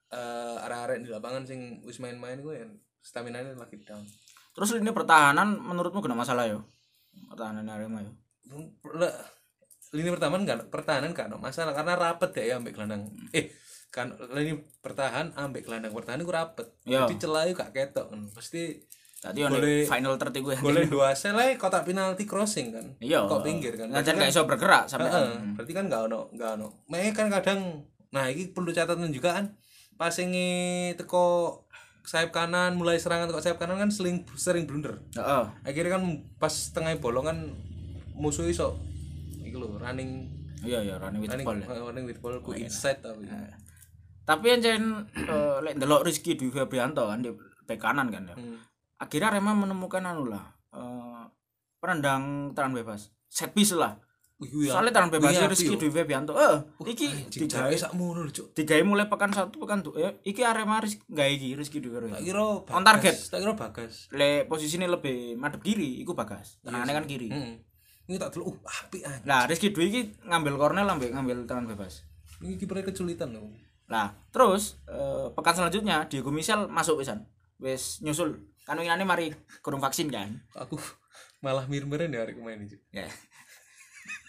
eh 0.09 0.57
arek-arek 0.59 1.03
di 1.03 1.09
lapangan 1.11 1.43
sing 1.45 1.79
wis 1.83 2.01
main-main 2.01 2.41
gue 2.41 2.55
ya 2.57 2.67
stamina 2.99 3.39
ini 3.39 3.53
lagi 3.53 3.79
down. 3.81 4.01
Terus 4.51 4.75
lini 4.75 4.91
pertahanan 4.91 5.55
menurutmu 5.55 6.03
kena 6.03 6.17
masalah 6.17 6.43
ya? 6.43 6.59
Pertahanan 7.29 7.63
Arema 7.65 8.03
ya? 8.03 8.11
Le- 8.91 9.19
lini 9.91 10.09
pertahanan 10.09 10.43
kan 10.47 10.59
pertahanan 10.71 11.11
kan 11.11 11.27
masalah 11.35 11.75
karena 11.75 11.99
rapet 11.99 12.31
ya 12.39 12.55
ambek 12.55 12.75
gelandang. 12.75 13.11
Eh 13.35 13.51
kan 13.91 14.07
lini 14.31 14.55
pertahan 14.79 15.35
ambek 15.35 15.67
gelandang 15.67 15.91
pertahanan 15.91 16.23
itu 16.23 16.31
rapet. 16.31 16.67
Iya. 16.87 17.11
jadi 17.11 17.15
celah 17.19 17.43
gak 17.51 17.71
ketok 17.75 18.07
kan. 18.07 18.19
Pasti 18.31 18.79
tadi 19.21 19.43
Boleh- 19.43 19.85
final 19.85 20.17
30 20.17 20.41
gue 20.41 20.55
golnya 20.57 20.87
dua 20.89 21.13
sel 21.13 21.37
aja 21.37 21.53
kotak 21.59 21.83
penalti 21.83 22.23
crossing 22.23 22.71
kan. 22.71 22.87
Iya. 23.03 23.27
Kok 23.27 23.43
pinggir 23.43 23.75
kan. 23.75 23.91
Ngajar 23.91 24.15
gak 24.15 24.31
iso 24.31 24.47
bergerak 24.47 24.87
sampai 24.87 25.11
Heeh, 25.11 25.59
berarti 25.59 25.73
kan 25.75 25.85
nggak 25.85 26.01
ono 26.07 26.31
nggak 26.31 26.49
ono. 26.55 26.67
Mek 26.87 27.11
kan 27.11 27.27
kadang 27.27 27.83
nah 28.11 28.27
ini 28.27 28.47
perlu 28.49 28.71
catatan 28.71 29.11
juga 29.11 29.35
kan. 29.35 29.59
Passingnya 29.99 30.49
teko 30.95 31.59
sayap 32.01 32.33
kanan 32.33 32.73
mulai 32.73 32.97
serangan 32.97 33.29
teko 33.29 33.43
sayap 33.43 33.61
kanan 33.61 33.77
kan 33.77 33.91
sering 33.91 34.23
sering 34.33 34.65
blunder. 34.65 35.03
Heeh. 35.13 35.43
Akhirnya 35.61 35.99
kan 35.99 36.03
pas 36.39 36.71
tengah 36.71 36.95
bolong 36.97 37.27
kan 37.27 37.37
musuh 38.15 38.47
iso 38.47 38.79
itu 39.51 39.57
loh 39.57 39.75
running 39.75 40.31
iya 40.61 40.79
iya 40.79 40.95
running 40.95 41.19
with 41.19 41.29
running, 41.29 41.43
ball 41.43 41.57
ya. 41.57 41.67
eh, 41.67 41.81
running 41.83 42.05
with 42.05 42.19
ball 42.19 42.35
ku 42.39 42.51
inside 42.53 42.97
tapi 42.97 43.27
tapi 44.23 44.45
ancen 44.49 44.83
eh, 45.11 45.57
lek 45.59 45.73
ndelok 45.75 46.01
Rizky 46.03 46.33
Dwi 46.33 46.49
Febrianto 46.49 47.03
kan 47.03 47.19
di 47.19 47.29
bek 47.61 47.77
kanan 47.77 48.07
kan 48.07 48.23
ya 48.25 48.35
Hmm. 48.35 48.57
akhirnya 48.97 49.29
Arema 49.29 49.51
menemukan 49.53 50.01
anu 50.01 50.25
lah 50.25 50.45
eh, 50.71 51.23
penendang 51.77 52.23
tangan 52.51 52.73
bebas 52.73 53.11
set 53.27 53.51
piece 53.51 53.73
lah 53.73 53.97
soalnya 54.41 54.89
tangan 54.91 55.09
bebas 55.11 55.31
wih, 55.31 55.45
Rizky. 55.47 55.73
Dwi 55.75 55.89
Febrianto 55.91 56.33
eh 56.33 56.57
iki 56.83 57.05
Anjing, 57.05 57.45
digawe 57.45 57.69
jaraknya 57.69 57.77
sak 57.79 57.93
mulu 57.93 58.21
lho, 58.23 58.31
Cuk. 58.31 58.45
digawe 58.51 58.81
mulai 58.83 59.05
pekan 59.05 59.29
satu 59.29 59.57
pekan 59.59 59.81
tuh 59.81 59.93
ya 59.95 60.13
iki 60.23 60.41
Arema 60.41 60.77
Rizky 60.77 61.01
gawe 61.07 61.29
iki 61.29 61.53
Rizky 61.53 61.77
Dwi 61.77 61.89
tak 61.89 61.97
Febrianto 61.99 62.21
kira 62.23 62.45
On 62.71 62.81
target. 62.83 63.15
tak 63.23 63.37
kira 63.37 63.53
bagas 63.55 64.09
le 64.11 64.45
posisinya 64.45 64.87
lebih 64.87 65.33
madep 65.35 65.61
kiri 65.61 65.99
iku 65.99 66.13
bagas 66.13 66.57
tangannya 66.61 66.93
kan 66.95 67.05
kiri 67.05 67.27
Heeh. 67.27 67.53
Ini 68.11 68.19
tak 68.19 68.35
dulu 68.35 68.51
uh 68.51 68.57
api 68.67 69.07
ah 69.07 69.15
Lah 69.23 69.47
Rizky 69.47 69.71
Dwi 69.71 69.87
iki 69.87 70.01
ngambil 70.27 70.59
corner 70.59 70.83
lah 70.83 70.99
mbek 70.99 71.15
ngambil 71.15 71.47
tangan 71.47 71.71
bebas. 71.71 72.03
ini 72.43 72.59
kipernya 72.59 72.91
kesulitan 72.91 73.31
loh 73.31 73.47
Lah, 73.87 74.11
terus 74.31 74.79
eh, 74.87 75.27
pekan 75.31 75.55
selanjutnya 75.55 76.07
Diego 76.07 76.31
Michel 76.31 76.67
masuk 76.71 77.03
pisan. 77.03 77.27
Wis 77.59 77.99
nyusul. 77.99 78.39
Kan 78.63 78.79
winginane 78.79 79.03
mari 79.03 79.35
kurung 79.59 79.83
vaksin 79.83 80.07
kan. 80.07 80.31
aku 80.55 80.79
malah 81.43 81.67
mir-mirin 81.67 82.11
ya 82.11 82.23
hari 82.23 82.35
kemarin 82.35 82.63
ini 82.63 82.71
Cuk. 82.71 82.81
Ya. 82.95 83.07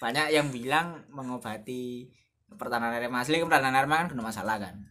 Banyak 0.03 0.35
yang 0.35 0.51
bilang 0.51 1.07
mengobati 1.15 2.11
pertahanan 2.59 2.91
Arema 2.91 3.23
asli 3.23 3.39
pertahanan 3.39 3.79
Arema 3.79 4.03
kan 4.03 4.11
kena 4.11 4.23
masalah 4.27 4.59
kan. 4.59 4.83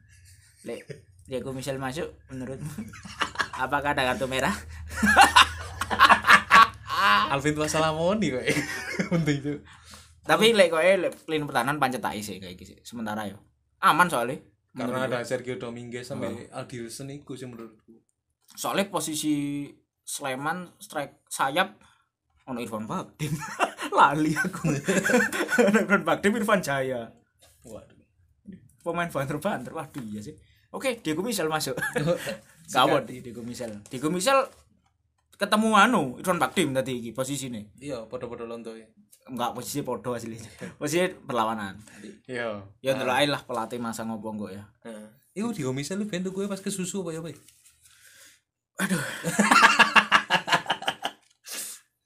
Lek 0.64 0.88
Diego 1.28 1.52
Michel 1.52 1.76
masuk 1.76 2.08
menurutmu 2.32 2.72
apakah 3.64 3.92
ada 3.92 4.08
kartu 4.16 4.32
merah? 4.32 4.56
Alvin 7.34 7.54
tua 7.56 7.68
Salamoni 7.68 8.28
kok. 8.34 8.44
Penting 9.12 9.38
itu 9.42 9.54
Tapi 10.22 10.54
lek 10.54 10.70
koe 10.70 10.92
lek 11.02 11.14
lini 11.26 11.44
pertahanan 11.50 11.82
pancet 11.82 12.02
tak 12.02 12.14
sih 12.22 12.38
kayak 12.38 12.56
gitu. 12.60 12.78
Sementara 12.86 13.26
yo. 13.26 13.42
Aman 13.82 14.08
soalnya. 14.08 14.38
karena 14.72 15.04
ada 15.04 15.20
Sergio 15.28 15.60
Dominguez 15.60 16.08
sampai 16.08 16.48
Aldirson 16.48 17.12
itu 17.12 17.36
sih 17.36 17.44
menurutku. 17.44 17.92
Soalnya 18.56 18.88
posisi 18.88 19.68
Sleman 20.02 20.80
strike 20.80 21.28
sayap 21.28 21.76
ono 22.48 22.60
Irfan 22.64 22.88
Bakdim 22.88 23.36
lali 24.00 24.32
aku. 24.32 24.72
Ono 25.68 25.78
Irfan 25.84 26.04
Bakdim 26.08 26.40
Irfan 26.40 26.64
Jaya. 26.64 27.04
Waduh. 27.68 28.00
Pemain 28.82 29.12
banter-banter 29.12 29.76
waduh 29.76 30.04
iya 30.08 30.24
sih. 30.24 30.36
Oke 30.72 31.04
Diego 31.04 31.20
Misel 31.20 31.52
masuk. 31.52 31.76
Gawat 32.72 33.04
di 33.12 33.20
Diego 33.20 33.44
Misel 33.44 33.84
Diego 33.92 34.08
Misel 34.08 34.48
ketemu 35.42 35.74
anu 35.74 36.02
Irfan 36.22 36.38
Bakdim 36.38 36.70
tadi 36.78 37.02
iki 37.02 37.10
posisinya 37.18 37.58
iya 37.82 38.06
podo-podo 38.06 38.46
lonto 38.46 38.78
ya. 38.78 38.86
Enggak 39.26 39.58
posisi 39.58 39.82
podo 39.82 40.14
asli. 40.14 40.38
Posisi 40.82 41.08
berlawanan. 41.26 41.78
Iya. 42.30 42.62
Ya 42.82 42.92
ndelok 42.94 43.16
ae 43.16 43.26
lah 43.30 43.42
pelatih 43.46 43.82
masa 43.82 44.06
ngopo 44.06 44.34
kok 44.38 44.52
ya. 44.54 44.64
Iku 45.32 45.56
di 45.56 45.64
misal 45.72 46.02
lu 46.02 46.06
bentuk 46.10 46.36
gue 46.36 46.46
pas 46.50 46.60
ke 46.60 46.68
susu 46.68 47.02
apa 47.06 47.16
ya, 47.16 47.22
Pak? 47.24 47.34
aduh. 48.82 49.02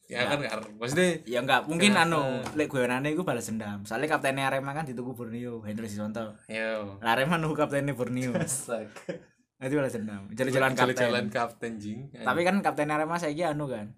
Ya 0.06 0.30
kan 0.30 0.38
kan. 0.38 0.62
Maksudnya 0.78 1.18
ya 1.26 1.42
enggak 1.42 1.66
mungkin 1.66 1.98
anu 1.98 2.40
lek 2.54 2.70
gue 2.70 2.86
nane 2.86 3.18
iku 3.18 3.26
balas 3.26 3.50
dendam. 3.50 3.84
Soalnya 3.90 4.16
kaptennya 4.16 4.48
Arema 4.48 4.72
kan 4.78 4.86
dituku 4.86 5.18
Borneo 5.18 5.66
Hendro 5.66 5.90
Siswanto. 5.90 6.38
Yo. 6.46 7.02
Lah 7.02 7.18
Arema 7.18 7.42
nunggu 7.42 7.58
kaptennya 7.58 7.98
Borneo 7.98 8.32
itu 9.58 9.74
balas 9.74 9.92
dendam 9.92 10.28
jalan-jalan 10.30 10.72
kapten 10.74 11.00
Jalan 11.02 11.26
kapten. 11.30 11.72
jing. 11.78 12.00
tapi 12.14 12.44
kan 12.44 12.60
kapten 12.60 12.88
Arema 12.88 13.16
saya 13.16 13.32
anu 13.48 13.66
kan? 13.66 13.96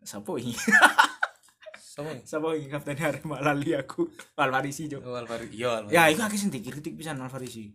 Sopo 0.00 0.34
ini? 0.34 0.50
Sopo? 2.26 2.50
Ini 2.58 2.66
kapten 2.66 2.98
Arema? 2.98 3.38
Lali 3.38 3.70
aku. 3.72 4.10
Alvarisi 4.34 4.86
jo 4.86 4.98
Oh, 5.00 5.14
Alvaro. 5.14 5.46
Iya, 5.46 5.78
Alvaro. 5.78 5.92
ya 5.92 6.08
itu 6.08 6.18
akhirnya 6.18 6.40
sing 6.40 6.50
dikritik 6.50 6.94
pisan 6.94 7.16
Alvarisi. 7.16 7.70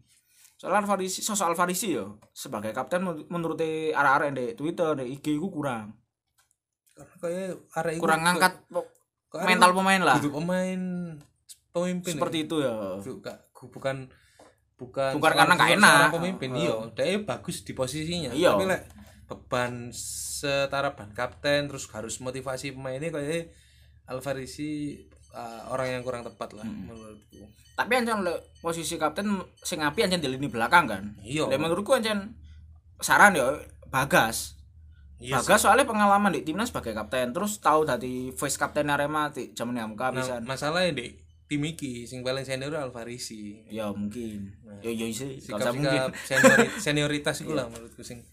Soalnya 0.54 0.84
Alvarisi 0.84 1.22
sosok 1.22 1.48
Alvarisi 1.48 1.94
yo 1.94 2.20
sebagai 2.34 2.74
kapten 2.74 3.00
men- 3.00 3.24
menurut 3.30 3.56
arah-arah 3.94 4.28
di 4.30 4.52
Twitter 4.52 4.92
di 4.98 5.16
IG 5.16 5.38
itu 5.38 5.48
kurang. 5.48 5.96
Kayak 7.22 7.62
kurang 7.96 8.26
ngangkat 8.26 8.68
mental 9.38 9.72
pemain 9.72 10.02
lah. 10.02 10.18
pemain 10.20 10.82
pemimpin. 11.70 12.12
seperti 12.12 12.38
itu 12.44 12.60
ya. 12.60 12.98
Bukan 12.98 13.38
bukan 13.70 13.96
bukan 14.78 15.12
Bukan 15.14 15.32
karena 15.34 15.56
bukan 15.56 15.70
enak. 15.76 16.08
pemimpin 16.14 16.50
Oh. 16.52 16.58
iya 16.58 16.74
dia 16.94 17.18
bagus 17.20 17.62
di 17.62 17.74
posisinya 17.74 18.30
Iya. 18.30 18.54
tapi 18.54 18.66
lek 18.66 18.82
beban 19.26 19.90
setara 19.92 20.94
ban 20.94 21.10
kapten 21.12 21.66
terus 21.66 21.90
harus 21.90 22.18
motivasi 22.18 22.72
pemainnya 22.72 23.10
kayak 23.10 23.50
Alvarisi 24.08 24.96
uh, 25.30 25.68
orang 25.68 25.92
yang 25.92 26.02
kurang 26.02 26.22
tepat 26.22 26.54
lah 26.54 26.64
Hmm. 26.64 26.88
menurutku 26.88 27.44
tapi 27.74 27.94
ancan 27.94 28.26
posisi 28.58 28.96
kapten 28.96 29.28
sing 29.58 29.82
api 29.82 30.02
ancan 30.02 30.18
di 30.18 30.26
lini 30.28 30.48
belakang 30.48 30.86
kan 30.86 31.04
iya 31.22 31.44
Lah 31.44 31.58
menurutku 31.58 31.92
ancan 31.92 32.34
saran 32.98 33.34
ya 33.34 33.54
Bagas 33.88 34.56
iya 35.18 35.38
Bagas 35.38 35.62
soalnya 35.62 35.86
pengalaman 35.86 36.32
di 36.32 36.42
timnas 36.42 36.70
sebagai 36.70 36.94
kapten 36.94 37.30
terus 37.30 37.58
tahu 37.58 37.84
dari 37.84 38.30
voice 38.32 38.56
kapten 38.56 38.88
Arema 38.88 39.30
di 39.30 39.52
zaman 39.52 39.78
MK 39.88 40.00
nah, 40.00 40.10
bisa 40.12 40.34
masalahnya 40.40 40.94
di 40.96 41.08
tim 41.48 41.64
iki 41.64 42.04
sing 42.04 42.22
paling 42.22 42.44
senior 42.44 42.76
Alvarisi. 42.76 43.64
Ya 43.68 43.88
mungkin. 43.90 44.52
Yo 44.84 44.92
yo 44.92 45.08
sih 45.10 45.40
gak 45.42 45.64
usah 45.64 45.72
sikap 45.72 45.74
mungkin. 45.74 46.00
sikap 46.00 46.12
seniori- 46.20 46.74
senioritas 46.86 47.36
itu 47.40 47.52
lah 47.52 47.66
menurutku 47.68 48.04
sing 48.04 48.28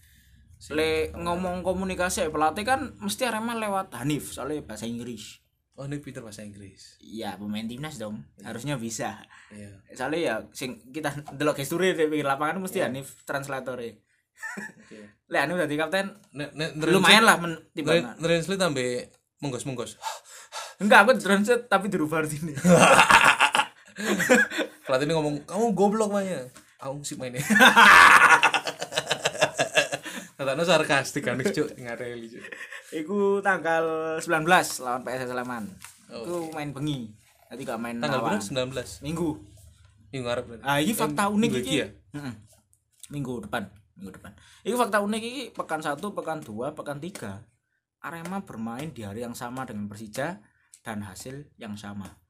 le 0.71 1.11
ngomong 1.11 1.61
komunikasi 1.61 2.27
pelatih 2.27 2.63
kan 2.63 2.95
mesti 2.97 3.27
Arema 3.27 3.55
lewat 3.55 3.91
Hanif 3.95 4.31
soalnya 4.31 4.63
bahasa 4.63 4.83
Inggris. 4.83 5.39
Oh 5.75 5.83
ini 5.83 5.99
Peter 5.99 6.23
bahasa 6.23 6.43
Inggris. 6.43 6.95
Iya 6.99 7.35
pemain 7.35 7.63
timnas 7.63 7.99
dong. 7.99 8.23
Harusnya 8.39 8.75
bisa. 8.75 9.19
Iya. 9.51 9.83
Soalnya 9.91 10.19
ya 10.19 10.35
sing 10.51 10.79
kita 10.91 11.11
delok 11.35 11.59
gesture 11.59 11.91
di 11.91 12.07
pinggir 12.07 12.23
lapangan 12.23 12.59
mesti 12.59 12.79
Hanif 12.79 13.19
translator 13.23 13.75
oke. 13.75 13.99
Le 15.27 15.37
Hanif 15.37 15.59
jadi 15.59 15.75
kapten. 15.75 16.15
Ne- 16.31 16.51
ne- 16.51 16.71
lumayan 16.87 17.23
lah 17.23 17.39
men 17.39 17.59
timbangan 17.71 18.15
translate 18.15 18.59
sampai 18.59 18.87
menggos-menggos 19.39 19.99
enggak 20.81 20.99
aku 21.05 21.11
translate 21.19 21.65
tapi 21.71 21.87
dirubah 21.87 22.25
di 22.25 22.35
sini 22.35 22.53
pelatih 24.85 25.07
ini 25.07 25.13
ngomong 25.15 25.35
kamu 25.47 25.65
goblok 25.71 26.11
mainnya 26.11 26.51
aku 26.79 27.01
sih 27.01 27.15
mainnya 27.15 27.41
Katanya 30.35 30.67
sarkastik 30.67 31.23
kan 31.23 31.39
cuk 31.39 31.71
ngareli 31.79 32.27
cuk. 32.27 32.43
Iku 32.91 33.39
tanggal 33.39 34.19
19 34.19 34.43
lawan 34.83 35.01
PS 35.07 35.31
Sleman. 35.31 35.63
Iku 36.11 36.51
main 36.51 36.75
bengi. 36.75 37.07
Nanti 37.47 37.63
gak 37.63 37.79
main 37.79 37.95
Tanggal 38.03 38.19
berapa? 38.19 38.43
19. 38.43 39.07
Minggu. 39.07 39.29
Minggu 40.11 40.25
ngarep 40.27 40.45
berarti. 40.45 40.63
Ah, 40.67 40.77
ini 40.83 40.91
fakta 40.91 41.31
unik 41.31 41.51
minggu 41.55 41.63
iki. 41.63 41.75
ya? 41.79 41.87
Minggu 43.15 43.47
depan, 43.47 43.63
minggu 43.95 44.11
depan. 44.11 44.35
Ini 44.67 44.75
fakta 44.75 44.99
unik 44.99 45.21
iki 45.23 45.43
pekan 45.55 45.79
1, 45.79 46.03
pekan 46.03 46.39
2, 46.43 46.75
pekan 46.75 46.97
3. 46.99 48.03
Arema 48.05 48.43
bermain 48.43 48.91
di 48.91 49.07
hari 49.07 49.23
yang 49.23 49.33
sama 49.33 49.63
dengan 49.63 49.87
Persija 49.87 50.43
dan 50.85 51.01
hasil 51.01 51.49
yang 51.57 51.73
sama. 51.73 52.21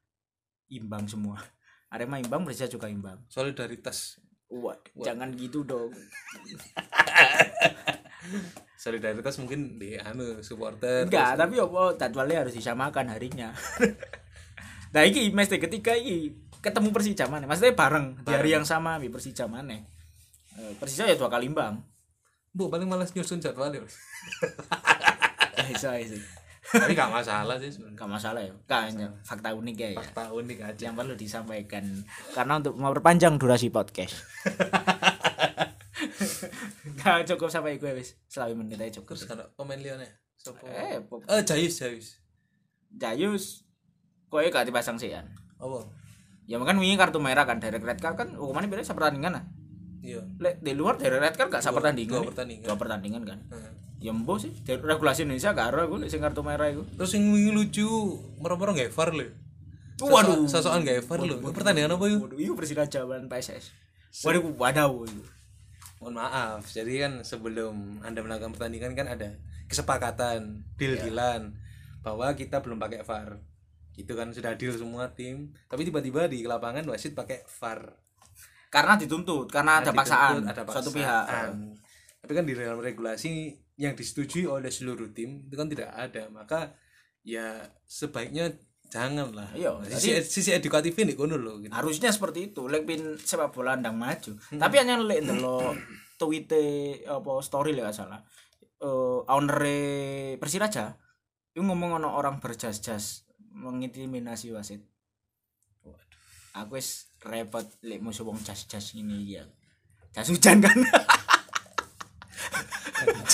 Imbang 0.72 1.04
semua. 1.04 1.36
Arema 1.92 2.16
imbang, 2.16 2.48
Persija 2.48 2.72
juga 2.72 2.88
imbang. 2.88 3.20
Solidaritas. 3.28 4.16
Wah, 4.48 4.78
jangan 5.02 5.36
gitu 5.36 5.62
dong. 5.62 5.92
Solidaritas 8.82 9.36
mungkin 9.38 9.76
di 9.76 10.00
anu 10.00 10.40
supporter. 10.40 11.04
Enggak, 11.06 11.36
tapi 11.36 11.60
apa 11.60 11.82
jadwalnya 12.00 12.46
harus 12.46 12.54
disamakan 12.54 13.12
harinya. 13.12 13.52
nah, 14.94 15.02
iki 15.04 15.30
match 15.34 15.52
day 15.52 15.60
ketiga 15.60 15.94
iki 15.98 16.34
ketemu 16.62 16.90
Persija 16.94 17.26
mana? 17.26 17.46
Maksudnya 17.46 17.74
bareng, 17.74 18.22
di 18.22 18.32
hari 18.34 18.54
yang 18.54 18.66
sama 18.66 18.98
di 18.98 19.10
Persija 19.10 19.46
mana? 19.50 19.82
Eh, 20.56 20.72
Persija 20.78 21.10
ya 21.10 21.14
dua 21.18 21.30
kali 21.30 21.50
imbang. 21.50 21.82
Bu 22.54 22.70
paling 22.70 22.88
malas 22.88 23.12
nyusun 23.12 23.42
jadwalnya. 23.42 23.82
Ya, 25.58 25.64
iso, 25.74 25.90
iso. 25.92 26.16
Tapi 26.66 26.92
gak 26.92 27.10
masalah 27.10 27.56
sih 27.56 27.70
sebenarnya. 27.70 27.96
Gak 27.96 28.10
masalah 28.10 28.40
ya. 28.42 28.52
Kayaknya 28.66 29.08
fakta 29.22 29.50
unik 29.52 29.76
ya, 29.76 29.88
ya. 29.94 29.98
Fakta 29.98 30.22
unik 30.30 30.58
aja. 30.62 30.82
Yang 30.90 30.96
perlu 30.96 31.14
disampaikan 31.14 31.84
karena 32.32 32.52
untuk 32.58 32.74
memperpanjang 32.74 33.34
durasi 33.38 33.70
podcast. 33.70 34.14
Gak 36.96 37.24
cukup 37.28 37.48
sampai 37.48 37.78
gue 37.78 37.92
wis. 37.94 38.18
Selawi 38.26 38.54
menit 38.56 38.78
aja 38.78 39.00
cukup. 39.00 39.14
Terus 39.16 39.46
pemain 39.54 39.78
liane. 39.78 40.08
Sopo? 40.36 40.66
Eh, 40.68 40.98
Eh, 41.02 41.42
Jayus, 41.42 41.74
Jayus. 41.78 42.08
Jayus 42.90 43.44
kowe 44.26 44.42
gak 44.42 44.66
dipasang 44.66 44.98
sih 44.98 45.10
kan. 45.10 45.26
Apa? 45.58 45.86
Ya 46.46 46.62
makan 46.62 46.78
wingi 46.78 46.94
kartu 46.94 47.18
merah 47.18 47.42
kan 47.42 47.58
direct 47.58 47.82
red 47.82 47.98
card 47.98 48.14
kan 48.14 48.28
hukumannya 48.34 48.70
beda 48.70 48.86
satu 48.86 48.98
pertandingan 49.02 49.38
lah. 49.38 49.44
Iya. 50.02 50.22
Di 50.62 50.72
luar 50.78 50.94
direct 50.98 51.22
red 51.22 51.34
card 51.34 51.50
gak 51.50 51.62
satu 51.64 51.78
pertandingan. 51.82 52.12
dua 52.12 52.22
nih. 52.22 52.28
pertandingan. 52.30 52.64
Dua 52.66 52.76
pertandingan 52.78 53.22
kan. 53.26 53.38
Heeh. 53.50 53.72
Ya 54.06 54.14
embo 54.14 54.38
sih. 54.38 54.54
Regulasi 54.62 55.26
Indonesia 55.26 55.50
gak 55.50 55.74
ada 55.74 55.82
gue 55.90 56.06
sing 56.06 56.22
kartu 56.22 56.46
merah 56.46 56.70
itu. 56.70 56.86
Terus 56.94 57.10
yang 57.18 57.26
wingi 57.34 57.50
lucu, 57.50 57.90
moro-moro 58.38 58.70
gak 58.70 58.94
VAR 58.94 59.10
lho. 59.10 59.34
Waduh. 59.98 60.46
Sosokan 60.46 60.86
gak 60.86 61.02
VAR 61.10 61.26
lho. 61.26 61.42
Pertandingan 61.50 61.98
apa 61.98 62.06
yuk? 62.06 62.22
Waduh, 62.22 62.38
itu 62.38 62.54
presiden 62.54 62.86
jawaban 62.86 63.26
PSS. 63.26 63.74
Waduh, 64.22 64.46
wadaw 64.54 65.02
itu. 65.10 65.26
Mohon 65.98 66.22
maaf. 66.22 66.62
Jadi 66.70 67.02
kan 67.02 67.26
sebelum 67.26 67.98
Anda 68.06 68.22
melakukan 68.22 68.54
pertandingan 68.54 68.94
kan 68.94 69.10
ada 69.10 69.42
kesepakatan, 69.66 70.62
deal-dealan 70.78 71.58
bahwa 72.06 72.30
kita 72.38 72.62
belum 72.62 72.78
pakai 72.78 73.02
VAR. 73.02 73.42
Itu 73.98 74.14
kan 74.14 74.30
sudah 74.30 74.54
deal 74.54 74.70
semua 74.78 75.10
tim. 75.18 75.50
Tapi 75.66 75.82
tiba-tiba 75.82 76.30
di 76.30 76.46
lapangan 76.46 76.86
wasit 76.86 77.18
pakai 77.18 77.42
VAR. 77.58 77.90
Karena 78.70 78.94
dituntut, 78.94 79.50
karena 79.50 79.82
ada 79.82 79.90
Dituntut, 79.90 79.98
paksaan, 79.98 80.36
ada 80.46 80.62
suatu 80.62 80.94
paksaan. 80.94 80.94
pihak. 80.94 81.24
Tapi 82.22 82.32
kan 82.38 82.44
di 82.46 82.54
dalam 82.54 82.78
regulasi 82.78 83.65
yang 83.76 83.92
disetujui 83.92 84.48
oleh 84.48 84.72
seluruh 84.72 85.12
tim 85.12 85.44
itu 85.44 85.54
kan 85.56 85.68
tidak 85.68 85.92
ada. 85.92 86.28
Maka 86.32 86.72
ya 87.20 87.60
sebaiknya 87.84 88.56
janganlah. 88.88 89.52
Iya, 89.52 89.76
sisi, 89.92 90.10
sisi 90.24 90.50
edukatifnya 90.56 91.12
nih 91.12 91.16
kono 91.16 91.36
loh 91.36 91.60
gitu. 91.60 91.72
Harusnya 91.72 92.10
seperti 92.10 92.52
itu, 92.52 92.66
lek 92.66 92.88
pin 92.88 93.20
sepak 93.20 93.52
bola 93.52 93.76
ndang 93.76 93.98
maju. 94.00 94.32
Tapi 94.56 94.74
hanya 94.80 94.96
lek 95.00 95.24
ndelok 95.24 95.76
tweete 96.16 96.64
apa 97.04 97.30
story 97.44 97.76
lek 97.76 97.92
gak 97.92 97.96
salah. 97.96 98.20
Eh 98.80 99.18
owner 99.28 99.60
Persiraja 100.40 100.96
itu 101.52 101.64
ngomong 101.64 102.00
ono 102.00 102.12
orang 102.16 102.40
berjas-jas 102.40 103.24
mengintimidasi 103.56 104.52
wasit. 104.52 104.84
Waduh, 105.80 106.60
aku 106.60 106.76
wis 106.76 107.12
repot 107.24 107.64
lek 107.84 108.04
musuh 108.04 108.28
wong 108.28 108.40
jas-jas 108.40 108.92
ini 108.96 109.36
ya. 109.36 109.44
Jas 110.12 110.28
hujan 110.28 110.60
kan. 110.60 110.76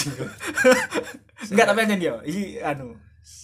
Enggak 1.52 1.66
tapi 1.68 1.78
hanya 1.84 1.96
dia. 1.98 2.14
Ini 2.22 2.62
anu 2.62 2.96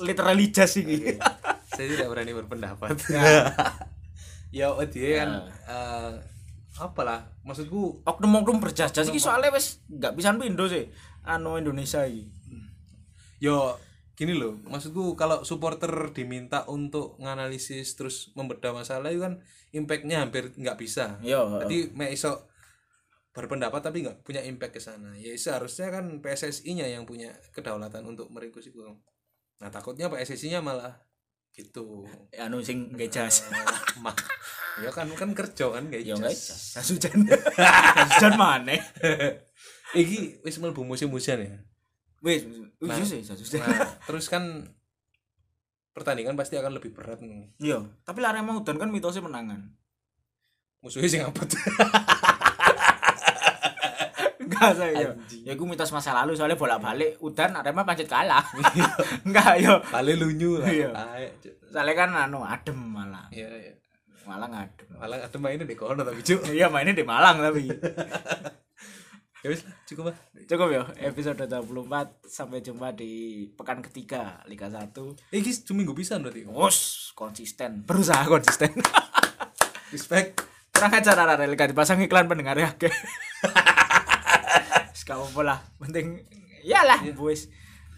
literally 0.03 0.51
jas 0.51 0.79
ini. 0.79 1.19
Saya 1.75 1.87
tidak 1.95 2.09
berani 2.11 2.33
berpendapat. 2.35 2.97
Ya. 3.11 3.23
ya 4.59 4.73
oh 4.73 4.85
dia 4.89 5.25
kan 5.25 5.31
eh, 5.69 6.13
apalah 6.81 7.29
maksudku 7.45 8.01
oknum-oknum 8.07 8.65
berjas-jas 8.65 9.13
iki 9.13 9.21
soalnya 9.21 9.53
wis 9.53 9.85
nggak 9.93 10.17
bisa 10.17 10.33
pindo 10.41 10.65
sih 10.71 10.89
anu 11.29 11.61
Indonesia 11.61 12.07
iki. 12.09 12.33
yo 13.45 13.77
gini 14.17 14.35
loh 14.35 14.57
maksudku 14.67 15.15
kalau 15.15 15.45
supporter 15.45 15.93
diminta 16.17 16.67
untuk 16.67 17.21
nganalisis 17.21 17.95
terus 17.95 18.33
membedah 18.35 18.73
masalah 18.75 19.13
itu 19.13 19.23
kan 19.23 19.39
impactnya 19.71 20.25
hampir 20.25 20.51
nggak 20.57 20.81
bisa 20.81 21.21
Yo. 21.23 21.61
jadi 21.63 21.93
mek 21.95 22.17
iso 22.17 22.48
berpendapat 23.39 23.79
tapi 23.79 24.03
nggak 24.03 24.27
punya 24.27 24.43
impact 24.43 24.75
ke 24.75 24.81
sana 24.83 25.15
ya 25.15 25.31
seharusnya 25.39 25.95
kan 25.95 26.19
PSSI-nya 26.19 26.91
yang 26.91 27.07
punya 27.07 27.31
kedaulatan 27.55 28.03
untuk 28.03 28.27
meringkus 28.35 28.67
itu 28.67 28.83
nah 29.63 29.71
takutnya 29.71 30.11
PSSI-nya 30.11 30.59
malah 30.59 30.99
gitu 31.55 32.07
anu 32.35 32.59
sing 32.63 32.91
nggak 32.95 33.11
jas. 33.11 33.47
mah 34.05 34.15
ya 34.79 34.91
kan 34.91 35.11
kan 35.15 35.35
kerja 35.35 35.71
kan 35.71 35.91
Ya 35.91 36.15
nggak 36.15 36.31
jas. 36.31 36.79
Jas 36.79 36.87
hujan. 36.91 37.27
Jas 37.27 38.09
hujan 38.15 38.35
mana? 38.39 38.75
iki 39.99 40.39
wis 40.43 40.59
mlebu 40.59 40.85
musim 40.85 41.09
hujan 41.11 41.39
ya 41.41 41.55
Wis, 42.19 42.43
wis 42.83 43.07
sih 43.07 43.59
nah 43.59 43.95
terus 44.05 44.27
kan 44.27 44.67
pertandingan 45.95 46.35
pasti 46.35 46.59
akan 46.59 46.79
lebih 46.79 46.91
berat 46.95 47.19
nih 47.23 47.55
Iya, 47.59 47.87
tapi 48.03 48.19
lare 48.23 48.43
mau 48.43 48.59
udan 48.59 48.79
kan 48.79 48.91
mitosnya 48.91 49.23
menangan. 49.23 49.71
musuhnya 50.79 51.11
sing 51.11 51.23
ngapet 51.27 51.49
Enggak 54.59 54.75
saya. 54.75 55.07
Anjing. 55.09 55.43
Ya 55.43 55.53
gue 55.55 55.65
mitos 55.65 55.89
masa 55.89 56.11
lalu 56.13 56.35
soalnya 56.35 56.55
bolak-balik 56.55 57.17
udan 57.19 57.55
Arema 57.55 57.83
pancet 57.83 58.05
kalah. 58.05 58.43
Enggak 59.27 59.55
yo. 59.59 59.79
Paling 59.85 60.19
lunyu 60.19 60.59
lah 60.59 60.67
Iya. 60.67 60.91
Soalnya 61.65 61.95
kan 61.95 62.11
anu 62.13 62.43
adem 62.43 62.75
malah. 62.75 63.31
iya 63.31 63.47
iya 63.49 63.73
Malah 64.23 64.45
ngadem. 64.47 64.85
malah 64.93 65.17
ada 65.19 65.39
mainnya 65.39 65.65
di 65.65 65.73
kono 65.73 66.03
tapi 66.03 66.21
cuk 66.21 66.51
Iya 66.51 66.69
mainnya 66.69 66.93
di 66.93 67.01
Malang 67.01 67.39
tapi. 67.39 67.65
ya 69.39 69.49
wis 69.49 69.63
cukup 69.85 70.11
lah 70.11 70.17
Cukup 70.45 70.69
ya 70.69 70.83
episode 71.01 71.39
24 71.41 72.27
sampai 72.27 72.59
jumpa 72.59 72.91
di 72.91 73.13
pekan 73.49 73.79
ketiga 73.81 74.43
Liga 74.45 74.67
1. 74.67 74.91
eh 75.31 75.39
guys 75.39 75.63
cuma 75.63 75.81
minggu 75.81 75.95
bisa 75.95 76.19
berarti 76.19 76.43
Bos, 76.45 76.79
konsisten. 77.15 77.87
Berusaha 77.87 78.27
konsisten. 78.27 78.75
respect 79.95 80.43
Kurang 80.69 80.93
ajar 80.93 81.17
arah 81.17 81.39
Liga 81.41 81.65
dipasang 81.65 81.99
iklan 81.99 82.27
pendengar 82.27 82.55
ya. 82.55 82.71
Sekarang 84.99 85.27
apa 85.29 85.41
lah? 85.45 85.59
Penting 85.79 86.23
Yalah 86.67 87.01
iya. 87.07 87.15
boys. 87.15 87.47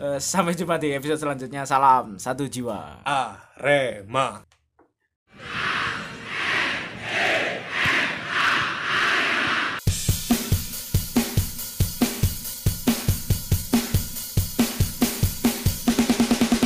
Eh, 0.00 0.18
sampai 0.20 0.56
jumpa 0.56 0.80
di 0.80 0.96
episode 0.96 1.20
selanjutnya. 1.20 1.68
Salam 1.68 2.16
Satu 2.16 2.48
jiwa. 2.48 3.04
Ah, 3.04 3.36
Arema 3.60 4.44